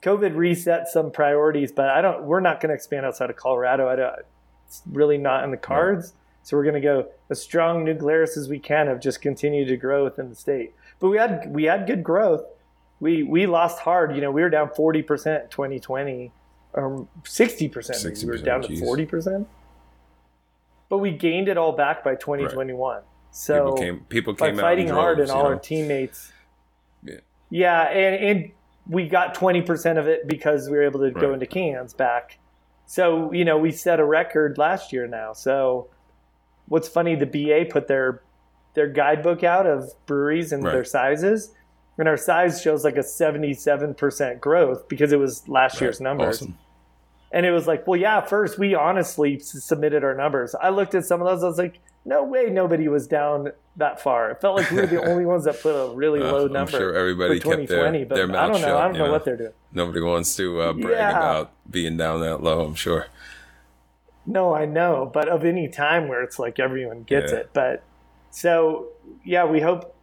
[0.00, 2.24] COVID reset some priorities, but I don't.
[2.24, 3.90] We're not going to expand outside of Colorado.
[3.90, 4.14] I don't,
[4.66, 6.14] it's really not in the cards.
[6.44, 9.76] So we're going to go as strong Glarus as we can of just continue to
[9.76, 10.72] grow within the state.
[10.98, 12.42] But we had we had good growth.
[13.00, 14.14] We we lost hard.
[14.14, 16.32] You know, we were down forty percent 2020,
[16.72, 18.02] or um, sixty percent.
[18.22, 19.46] We were 60%, down to forty percent.
[20.88, 23.02] But we gained it all back by 2021.
[23.30, 25.50] So people came, people by came out fighting in hard and all know?
[25.50, 26.32] our teammates.
[27.04, 27.16] Yeah.
[27.50, 28.50] Yeah, and, and
[28.88, 32.38] we got 20% of it because we were able to go into cans back.
[32.86, 35.34] So, you know, we set a record last year now.
[35.34, 35.88] So,
[36.66, 38.22] what's funny, the BA put their
[38.74, 40.72] their guidebook out of breweries and Right.
[40.72, 41.52] their sizes,
[41.98, 46.42] and our size shows like a 77% growth because it was last year's numbers.
[46.42, 46.58] Awesome.
[47.32, 50.54] And it was like, well, yeah, first we honestly submitted our numbers.
[50.54, 54.00] I looked at some of those, I was like, no way nobody was down that
[54.00, 54.30] far.
[54.30, 56.52] It felt like we were the only ones that put a really Uh, low I'm
[56.52, 58.04] number sure everybody for kept their, 2020.
[58.04, 58.58] but their I don't know.
[58.66, 58.74] shut.
[58.76, 59.52] I don't you know what they're doing.
[59.72, 61.10] Nobody wants to uh, brag Yeah.
[61.10, 62.64] about being down that low.
[62.64, 63.08] I'm sure.
[64.24, 67.38] No, I know, but of any time where it's like everyone gets Yeah.
[67.40, 67.50] it.
[67.52, 67.82] But
[68.30, 68.88] so
[69.24, 69.94] yeah, we hope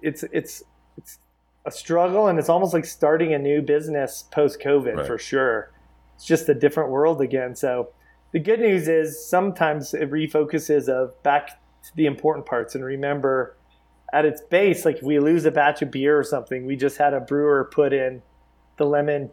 [0.00, 0.64] it's it's
[0.96, 1.18] it's
[1.64, 5.06] a struggle and it's almost like starting a new business post COVID Right.
[5.06, 5.70] for sure.
[6.16, 7.54] It's just a different world again.
[7.54, 7.90] So
[8.32, 11.48] the good news is sometimes it refocuses of back
[11.84, 13.56] to the important parts and remember
[14.12, 16.98] at its base, like if we lose a batch of beer or something, we just
[16.98, 18.22] had a brewer put in
[18.76, 19.30] the lemon.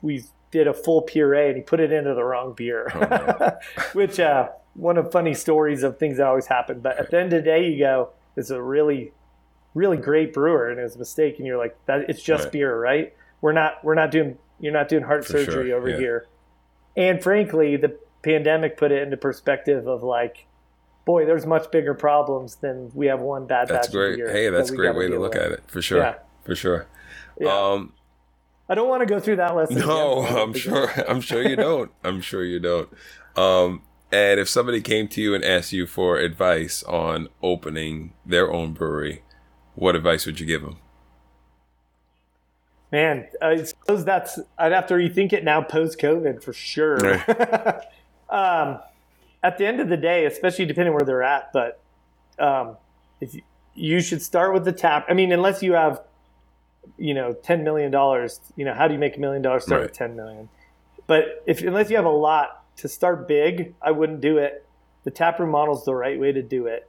[0.00, 3.58] We did a full puree and he put it into the wrong beer, Oh, no.
[3.92, 6.80] which uh, one of funny stories of things that always happen.
[6.80, 9.12] But at the end of the day, you go, it's a really,
[9.74, 12.52] really great brewer and it was a mistake, and you're like, that it's just Right.
[12.52, 13.14] beer, right?
[13.40, 15.96] We're not, we're not doing, you're not doing heart For sure, surgery over yeah.
[15.96, 16.26] here.
[16.96, 20.46] And frankly, the pandemic put it into perspective of like,
[21.04, 24.18] boy, there's much bigger problems than we have one bad That's batch great.
[24.20, 25.42] Hey, that's a that great way to look with.
[25.42, 25.62] at it.
[25.66, 25.98] For sure.
[25.98, 26.14] Yeah.
[26.44, 26.86] For sure.
[27.40, 27.48] Yeah.
[27.72, 27.92] Um,
[28.68, 30.36] I don't want to go through that list No, again.
[30.38, 30.90] I'm sure.
[31.08, 31.90] I'm sure you don't.
[32.04, 32.88] I'm sure you don't.
[33.36, 38.52] Um, and if somebody came to you and asked you for advice on opening their
[38.52, 39.22] own brewery,
[39.74, 40.76] what advice would you give them?
[42.90, 47.00] Man, I suppose that's I'd have to rethink it now post COVID for sure.
[48.30, 48.80] um,
[49.42, 51.80] at the end of the day, especially depending where they're at, but
[52.38, 52.76] um,
[53.20, 53.42] if you,
[53.74, 55.06] you should start with the tap.
[55.08, 56.02] I mean, unless you have,
[56.98, 58.40] you know, ten million dollars.
[58.56, 59.64] You know, how do you make a million dollars?
[59.64, 59.94] Start with Right.
[59.94, 60.50] ten million.
[61.06, 64.66] But if unless you have a lot to start big, I wouldn't do it.
[65.04, 66.88] The taproom model is the right way to do it.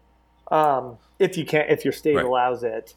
[0.53, 2.25] Um, if you can, if your state Right.
[2.25, 2.93] allows it.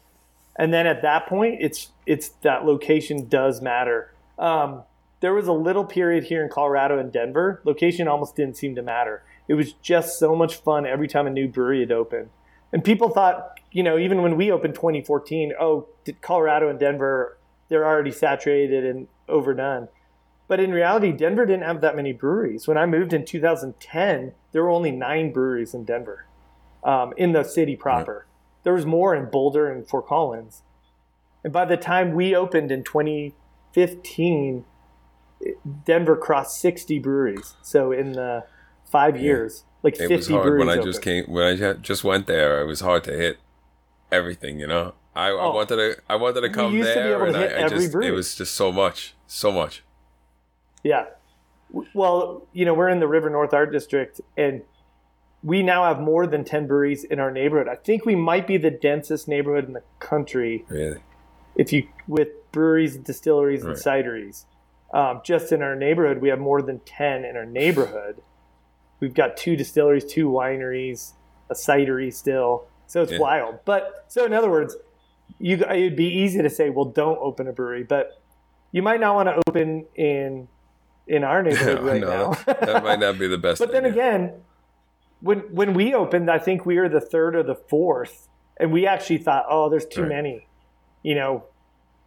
[0.55, 4.11] And then at that point it's it's that location does matter.
[4.37, 4.83] Um,
[5.19, 8.81] there was a little period here in colorado and denver location almost didn't seem to
[8.83, 9.23] matter.
[9.47, 12.29] It was just so much fun every time a new brewery had opened.
[12.71, 17.37] And people thought you know even when we opened 2014 oh did colorado and denver
[17.69, 19.87] they're already saturated and overdone.
[20.47, 22.67] But in reality denver didn't have that many breweries.
[22.67, 26.25] When i moved in 2010 there were only nine breweries in denver
[26.83, 28.25] um, in the city proper
[28.63, 30.61] there was more in Boulder and Fort Collins.
[31.41, 34.65] And by the time we opened in 2015,
[35.85, 37.55] Denver crossed 60 breweries.
[37.61, 38.43] So in the
[38.91, 40.59] five years, like It 50 was hard breweries.
[40.59, 40.85] when I opened.
[40.91, 42.61] just came when I just went there.
[42.61, 43.37] It was hard to hit
[44.11, 44.59] everything.
[44.59, 45.51] You know, I, I Oh.
[45.53, 47.65] wanted to I wanted to come used to be there, able to and hit I,
[47.65, 48.07] I just brewery.
[48.09, 49.83] it was just so much, so much.
[50.83, 51.05] Yeah.
[51.93, 54.63] Well, you know, we're in the River North Art District, and
[55.43, 57.67] we now have more than 10 breweries in our neighborhood.
[57.67, 60.99] I think we might be the densest neighborhood in the country Really,
[61.55, 64.45] if you with breweries, distilleries, and cideries.
[64.93, 68.21] Um, just in our neighborhood, we have more than ten in our neighborhood.
[68.99, 71.11] We've got two distilleries, two wineries,
[71.49, 72.65] a cidery still.
[72.87, 73.19] So it's Yeah.
[73.19, 73.59] wild.
[73.65, 74.75] But so in other words,
[75.39, 78.19] you it'd be easy to say, well, don't open a brewery, but
[78.71, 80.47] you might not want to open in
[81.05, 82.53] in our neighborhood right No, now.
[82.53, 83.59] that, might not be the best.
[83.59, 83.91] But then idea.
[83.91, 84.33] again,
[85.21, 88.27] when when we opened, I think we were the third or the fourth,
[88.59, 90.09] and we actually thought, oh, there's too Right.
[90.09, 90.47] many,
[91.03, 91.45] you know,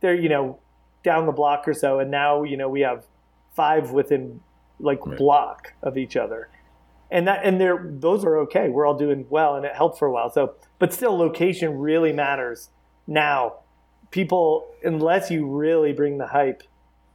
[0.01, 0.59] they're you know
[1.03, 3.07] down the block or so, and now you know we have
[3.55, 4.41] five within
[4.79, 5.19] like Right.
[5.19, 6.49] block of each other,
[7.11, 8.69] and that and they're those are okay.
[8.69, 10.31] We're all doing well, and it helped for a while.
[10.31, 12.71] So, but still, location really matters
[13.07, 13.55] now.
[14.11, 16.65] People, unless you really bring the hype,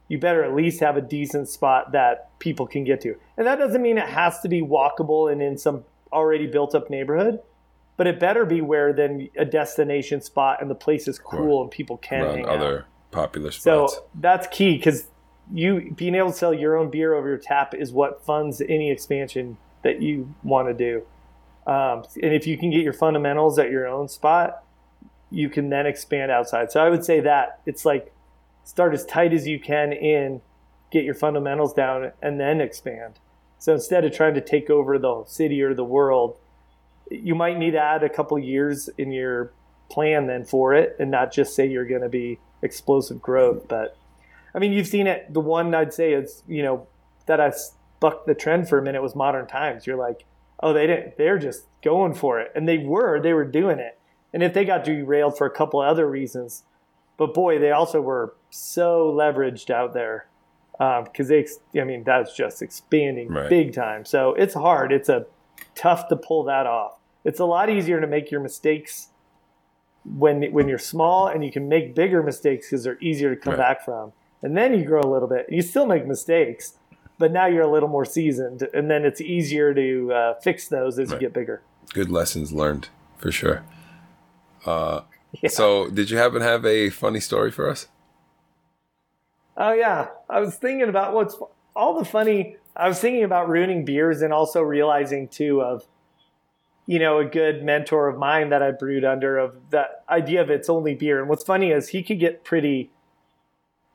[0.08, 3.16] you better at least have a decent spot that people can get to.
[3.36, 6.88] And that doesn't mean it has to be walkable and in some already built up
[6.88, 7.40] neighborhood,
[7.96, 11.70] but it better be where then a destination spot and the place is cool and
[11.70, 12.84] people can around hang other out.
[13.10, 13.94] popular spots.
[13.94, 15.08] So that's key because
[15.52, 18.90] you being able to sell your own beer over your tap is what funds any
[18.90, 21.02] expansion that you want to do.
[21.70, 24.62] Um, and if you can get your fundamentals at your own spot,
[25.30, 26.70] you can then expand outside.
[26.70, 28.12] So I would say that it's like
[28.66, 30.42] start as tight as you can in,
[30.90, 33.14] get your fundamentals down, and then expand.
[33.58, 36.36] So instead of trying to take over the city or the world,
[37.08, 39.52] you might need to add a couple years in your
[39.88, 43.68] plan then for it and not just say you're going to be explosive growth.
[43.68, 43.96] But
[44.52, 45.32] I mean, you've seen it.
[45.32, 46.88] The one I'd say is, you know,
[47.26, 47.52] that I
[48.00, 49.86] bucked the trend for a minute was modern times.
[49.86, 50.24] You're like,
[50.58, 52.50] oh, they didn't, they're just going for it.
[52.56, 53.96] And they were, they were doing it.
[54.32, 56.64] And if they got derailed for a couple other reasons,
[57.16, 60.26] but boy, they also were so leveraged out there
[60.78, 63.48] because um, they, I mean, that's just expanding right.
[63.48, 64.04] big time.
[64.04, 64.92] So it's hard.
[64.92, 65.26] It's a
[65.74, 66.98] tough to pull that off.
[67.24, 69.08] It's a lot easier to make your mistakes
[70.04, 73.52] when when you're small, and you can make bigger mistakes because they're easier to come
[73.52, 73.58] right.
[73.58, 74.12] back from.
[74.42, 75.46] And then you grow a little bit.
[75.48, 76.74] You still make mistakes,
[77.18, 80.98] but now you're a little more seasoned, and then it's easier to uh, fix those
[80.98, 81.20] as right.
[81.20, 81.62] you get bigger.
[81.92, 83.64] Good lessons learned for sure.
[84.64, 85.00] Uh,
[85.42, 85.50] yeah.
[85.50, 87.88] So, did you happen to have a funny story for us?
[89.56, 91.36] Oh yeah, I was thinking about what's
[91.74, 92.56] all the funny.
[92.76, 95.86] I was thinking about ruining beers and also realizing too of,
[96.86, 100.50] you know, a good mentor of mine that I brewed under of the idea of
[100.50, 101.20] it's only beer.
[101.20, 102.90] And what's funny is he could get pretty,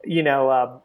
[0.03, 0.79] you know, um,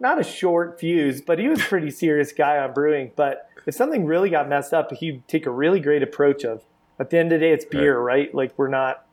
[0.00, 3.12] not a short fuse, but he was a pretty serious guy on brewing.
[3.16, 6.62] But if something really got messed up, he'd take a really great approach of,
[7.00, 8.26] at the end of the day, it's beer, right?
[8.26, 8.34] right?
[8.34, 9.03] Like we're not,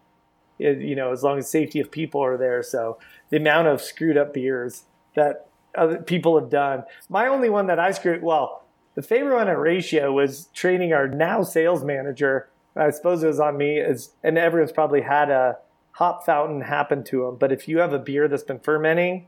[0.62, 2.64] you know, as long as safety of people are there.
[2.64, 3.00] So
[3.30, 4.84] the amount of screwed up beers
[5.16, 6.84] that other people have done.
[7.10, 8.64] My only one that I screwed, well,
[8.96, 12.50] the favorite one at Ratio was training our now sales manager.
[12.76, 15.58] I suppose it was on me, as, and everyone's probably had a
[15.92, 17.38] hop fountain happen to them.
[17.38, 19.28] But if you have a beer that's been fermenting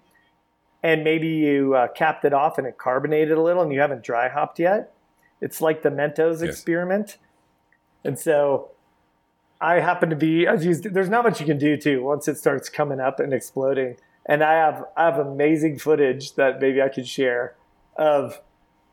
[0.81, 4.03] and maybe you uh, capped it off and it carbonated a little and you haven't
[4.03, 4.93] dry hopped yet,
[5.41, 6.43] it's like the Mentos yes.
[6.43, 7.17] experiment.
[8.03, 8.71] And so
[9.63, 12.37] I happen to be, as used, there's not much you can do too once it
[12.37, 13.95] starts coming up and exploding
[14.25, 17.55] and I have I have amazing footage that maybe I could share
[17.95, 18.41] of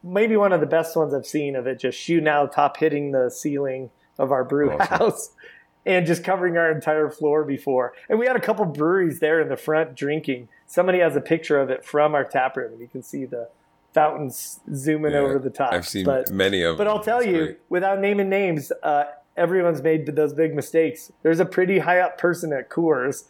[0.03, 2.77] maybe one of the best ones I've seen of it just shooting out the top,
[2.79, 4.99] hitting the ceiling of our brew awesome.
[4.99, 5.31] house,
[5.87, 7.95] and just covering our entire floor before.
[8.09, 10.49] And we had a couple breweries there in the front drinking.
[10.66, 13.49] Somebody has a picture of it from our tap room, and you can see the
[13.93, 15.73] fountains zooming yeah, over the top.
[15.73, 16.79] I've seen but, many of them.
[16.79, 17.59] But I'll tell That's you, great.
[17.68, 19.05] without naming names, uh,
[19.41, 21.11] everyone's made those big mistakes.
[21.22, 23.24] There's a pretty high up person at Coors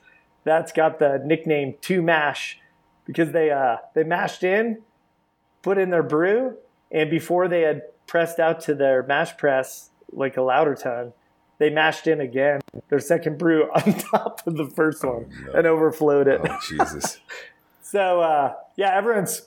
[0.45, 2.59] that's got the nickname Two Mash
[3.07, 4.83] because they uh, they mashed in,
[5.63, 6.57] put in their brew,
[6.91, 11.13] and before they had pressed out to their mash press like a lauter tun,
[11.59, 15.53] they mashed in again their second brew on top of the first one oh, no.
[15.53, 16.41] and overflowed it.
[16.43, 17.19] Oh, Jesus.
[17.83, 19.43] so uh, yeah, everyone's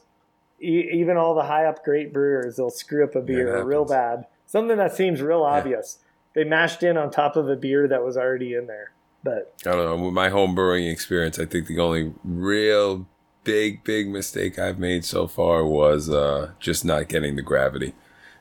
[0.59, 4.27] even all the high up great brewers they'll screw up a beer yeah, real bad.
[4.45, 5.99] Something that seems real obvious.
[6.35, 8.91] They mashed in on top of a beer that was already in there.
[9.23, 10.05] But I don't know.
[10.05, 13.07] With my home brewing experience, I think the only real
[13.43, 17.93] big, big mistake I've made so far was uh, just not getting the gravity.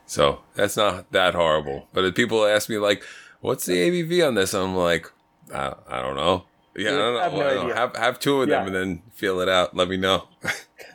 [0.07, 1.89] So that's not that horrible.
[1.93, 3.05] But if people ask me like,
[3.41, 5.11] "What's the ABV on this?" I'm like,
[5.55, 6.45] I, I don't know.
[6.75, 7.21] Yeah, I don't know.
[7.21, 8.67] I have, no I don't have, have two of them yeah.
[8.67, 9.77] and then feel it out.
[9.77, 10.29] Let me know.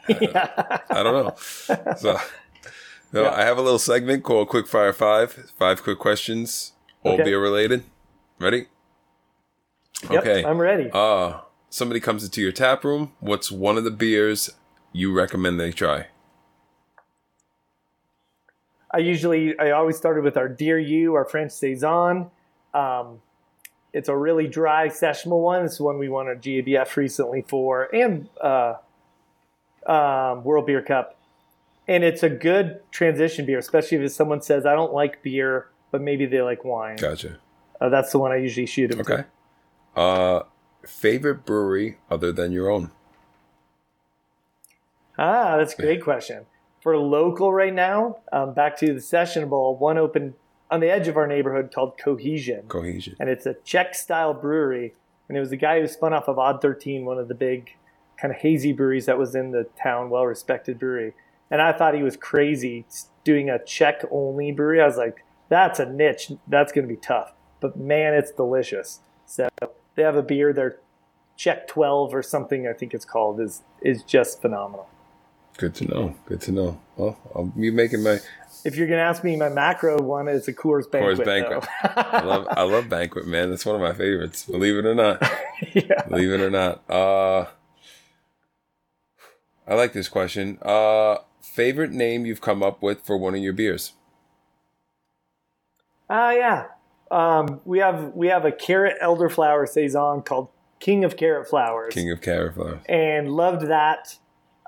[0.07, 0.79] yeah.
[0.89, 1.35] I don't know.
[1.95, 2.17] So,
[3.13, 3.31] no, yeah.
[3.31, 5.51] I have a little segment called Quick Fire Five.
[5.57, 6.73] Five quick questions,
[7.07, 7.23] all okay.
[7.23, 7.83] beer related.
[8.39, 8.67] Ready?
[10.09, 10.89] Yep, okay, I'm ready.
[10.91, 11.39] Uh
[11.69, 13.13] somebody comes into your tap room.
[13.19, 14.49] What's one of the beers
[14.93, 16.07] you recommend they try?
[18.91, 22.31] I usually, I always started with our Dear You, our French saison.
[22.73, 23.21] Um,
[23.93, 25.65] it's a really dry sessionable one.
[25.65, 28.75] It's one we won a GABF recently for, and uh,
[29.85, 31.17] um, World Beer Cup.
[31.87, 36.01] And it's a good transition beer, especially if someone says, "I don't like beer, but
[36.01, 37.37] maybe they like wine." Gotcha.
[37.79, 39.01] Uh, that's the one I usually shoot them.
[39.01, 39.23] Okay.
[39.95, 39.99] To.
[39.99, 40.43] Uh,
[40.85, 42.91] favorite brewery other than your own?
[45.17, 46.45] Ah, that's a great question.
[46.81, 50.35] For local right now, um, back to the Sessionable, one open
[50.69, 52.67] on the edge of our neighborhood called Cohesion.
[52.67, 53.15] Cohesion.
[53.19, 54.93] And it's a Czech style brewery.
[55.27, 57.71] And it was the guy who spun off of Odd 13, one of the big
[58.19, 61.13] kind of hazy breweries that was in the town, well respected brewery.
[61.49, 62.85] And I thought he was crazy
[63.23, 64.81] doing a Czech only brewery.
[64.81, 66.31] I was like, that's a niche.
[66.47, 67.33] That's going to be tough.
[67.59, 68.99] But man, it's delicious.
[69.25, 69.49] So
[69.95, 70.77] they have a beer, their
[71.35, 74.89] Czech 12 or something, I think it's called, is is just phenomenal.
[75.57, 76.15] Good to know.
[76.25, 76.79] Good to know.
[76.95, 78.19] Well, I'll be making my.
[78.63, 81.19] If you're gonna ask me, my macro one is a Coors Banquet.
[81.19, 81.69] Coors Banquet.
[81.83, 83.49] I love I love Banquet, man.
[83.49, 84.45] That's one of my favorites.
[84.45, 85.21] Believe it or not.
[85.73, 86.03] yeah.
[86.07, 86.83] Believe it or not.
[86.89, 87.45] Uh,
[89.67, 90.59] I like this question.
[90.61, 93.93] Uh, favorite name you've come up with for one of your beers?
[96.09, 96.65] Uh, yeah.
[97.09, 100.49] Um, we have we have a carrot elderflower saison called
[100.79, 101.93] King of Carrot Flowers.
[101.93, 102.81] King of Carrot Flowers.
[102.87, 104.17] And loved that.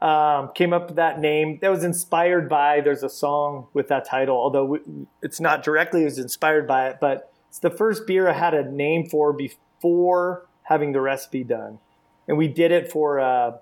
[0.02, 1.60] Um, came up with that name.
[1.62, 2.80] That was inspired by.
[2.80, 4.80] There's a song with that title, although we,
[5.22, 6.04] it's not directly.
[6.04, 9.34] It was inspired by it, but it's the first beer I had a name for
[9.34, 11.80] before having the recipe done,
[12.30, 13.58] and we did it for uh,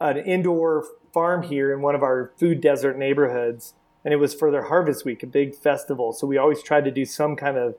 [0.00, 3.74] an indoor farm here in one of our food desert neighborhoods,
[4.04, 6.12] and it was for their Harvest Week, a big festival.
[6.12, 7.76] So we always tried to do some kind of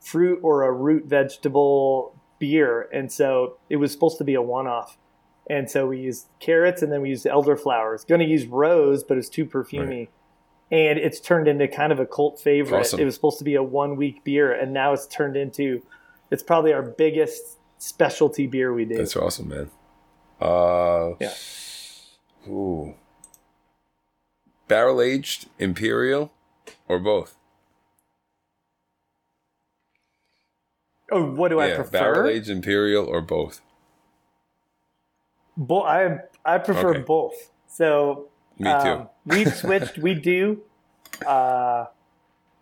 [0.00, 4.96] fruit or a root vegetable beer, and so it was supposed to be a one-off.
[5.48, 8.06] And so we used carrots, and then we used elderflowers.
[8.06, 9.98] Going to use rose, but it's too perfumey.
[9.98, 10.10] Right.
[10.70, 12.80] And it's turned into kind of a cult favorite.
[12.80, 13.00] Awesome.
[13.00, 15.82] It was supposed to be a one-week beer, and now it's turned into.
[16.30, 18.94] It's probably our biggest specialty beer we do.
[18.96, 19.70] That's awesome, man.
[20.40, 21.32] Uh, Yeah.
[22.48, 22.94] Ooh.
[24.70, 26.30] Barrel aged imperial
[26.86, 27.36] or both?
[31.10, 31.90] oh, what do I prefer?
[31.90, 33.60] barrel aged imperial or both?
[35.56, 37.02] Bo- I I prefer Okay.
[37.02, 37.50] both.
[37.66, 38.28] So
[38.60, 39.08] Me um, too.
[39.26, 39.98] we've switched.
[39.98, 40.62] We do.
[41.26, 41.86] Uh,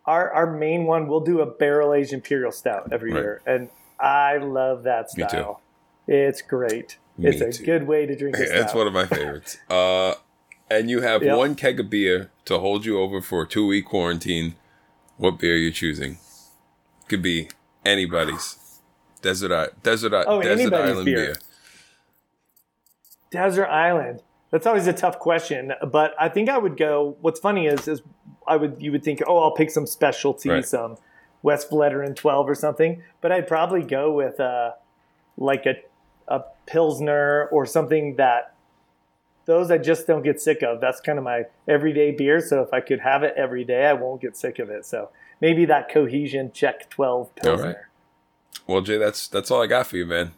[0.07, 1.07] our our main one.
[1.07, 3.19] We'll do a barrel aged imperial stout every Right.
[3.21, 5.27] year, and I love that Me too.
[5.29, 5.61] style.
[6.07, 6.97] It's great.
[7.19, 7.65] Me it's a too.
[7.65, 9.59] good way to drink It's one of my favorites.
[9.69, 10.15] Uh,
[10.69, 11.37] and you have Yep.
[11.37, 14.55] one keg of beer to hold you over for a two week quarantine.
[15.17, 16.17] What beer are you choosing?
[17.07, 17.49] Could be
[17.85, 18.57] anybody's.
[19.21, 21.15] Desert I- Desert I- Oh, Desert Island beer.
[21.17, 21.35] beer.
[23.31, 24.21] Desert Island.
[24.51, 27.15] That's always a tough question, but I think I would go.
[27.21, 28.01] What's funny is, is
[28.47, 30.65] I would you would think, oh, I'll pick some specialty, Right.
[30.65, 30.97] some
[31.43, 34.71] Westvleteren twelve or something, but I'd probably go with uh,
[35.37, 35.75] like a
[36.27, 38.53] a pilsner or something that
[39.49, 40.79] those I just don't get sick of.
[40.79, 42.39] That's kind of my everyday beer.
[42.39, 44.85] So if I could have it every day, I won't get sick of it.
[44.85, 45.09] So
[45.41, 47.75] maybe that cohesion Czech twelve All right.
[48.67, 50.31] Well, Jay, that's that's all I got for you, man.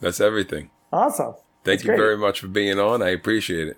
[0.00, 0.70] That's everything.
[0.92, 1.32] Awesome.
[1.64, 1.96] Thank That's you great.
[1.98, 3.02] very much for being on.
[3.02, 3.76] I appreciate it.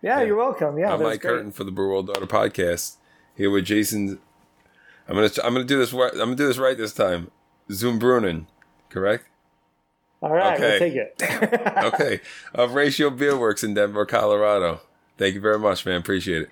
[0.00, 0.26] Yeah, Yeah.
[0.26, 0.78] you're welcome.
[0.78, 1.32] Yeah, I'm Mike great.
[1.32, 2.96] Curtin for the Brew World Order podcast.
[3.36, 4.20] Here with Jason.
[5.08, 5.92] I'm gonna I'm gonna do this.
[5.92, 7.30] right- I'm gonna do this right this time.
[7.68, 8.46] Zumbrunnen,
[8.90, 9.28] correct?
[10.20, 10.68] All right, Okay.
[10.70, 11.74] we'll take it.
[11.84, 12.20] Okay,
[12.54, 14.80] of Ratio Beer Works in Denver, Colorado.
[15.16, 16.00] Thank you very much, man.
[16.00, 16.50] Appreciate it.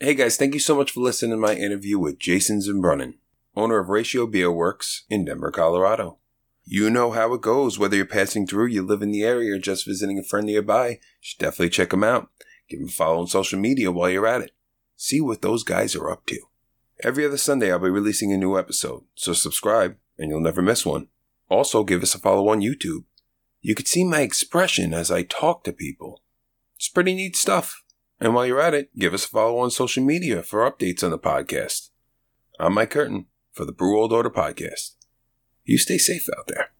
[0.00, 3.14] Hey guys, thank you so much for listening to my interview with Jason Zumbrunnen,
[3.54, 6.18] owner of Ratio Beer Works in Denver, Colorado.
[6.64, 9.58] You know how it goes, whether you're passing through, you live in the area, or
[9.58, 12.30] just visiting a friend nearby, you should definitely check them out.
[12.68, 14.50] Give them a follow on social media while you're at it.
[14.96, 16.38] See what those guys are up to.
[17.04, 20.86] Every other Sunday, I'll be releasing a new episode, so subscribe and you'll never miss
[20.86, 21.08] one.
[21.52, 23.04] Also, give us a follow on YouTube.
[23.60, 26.22] You could see my expression as I talk to people.
[26.76, 27.82] It's pretty neat stuff.
[28.18, 31.10] And while you're at it, give us a follow on social media for updates on
[31.10, 31.90] the podcast.
[32.58, 34.94] I'm Mike Curtin for the Brew World Order podcast.
[35.64, 36.70] You stay safe out there.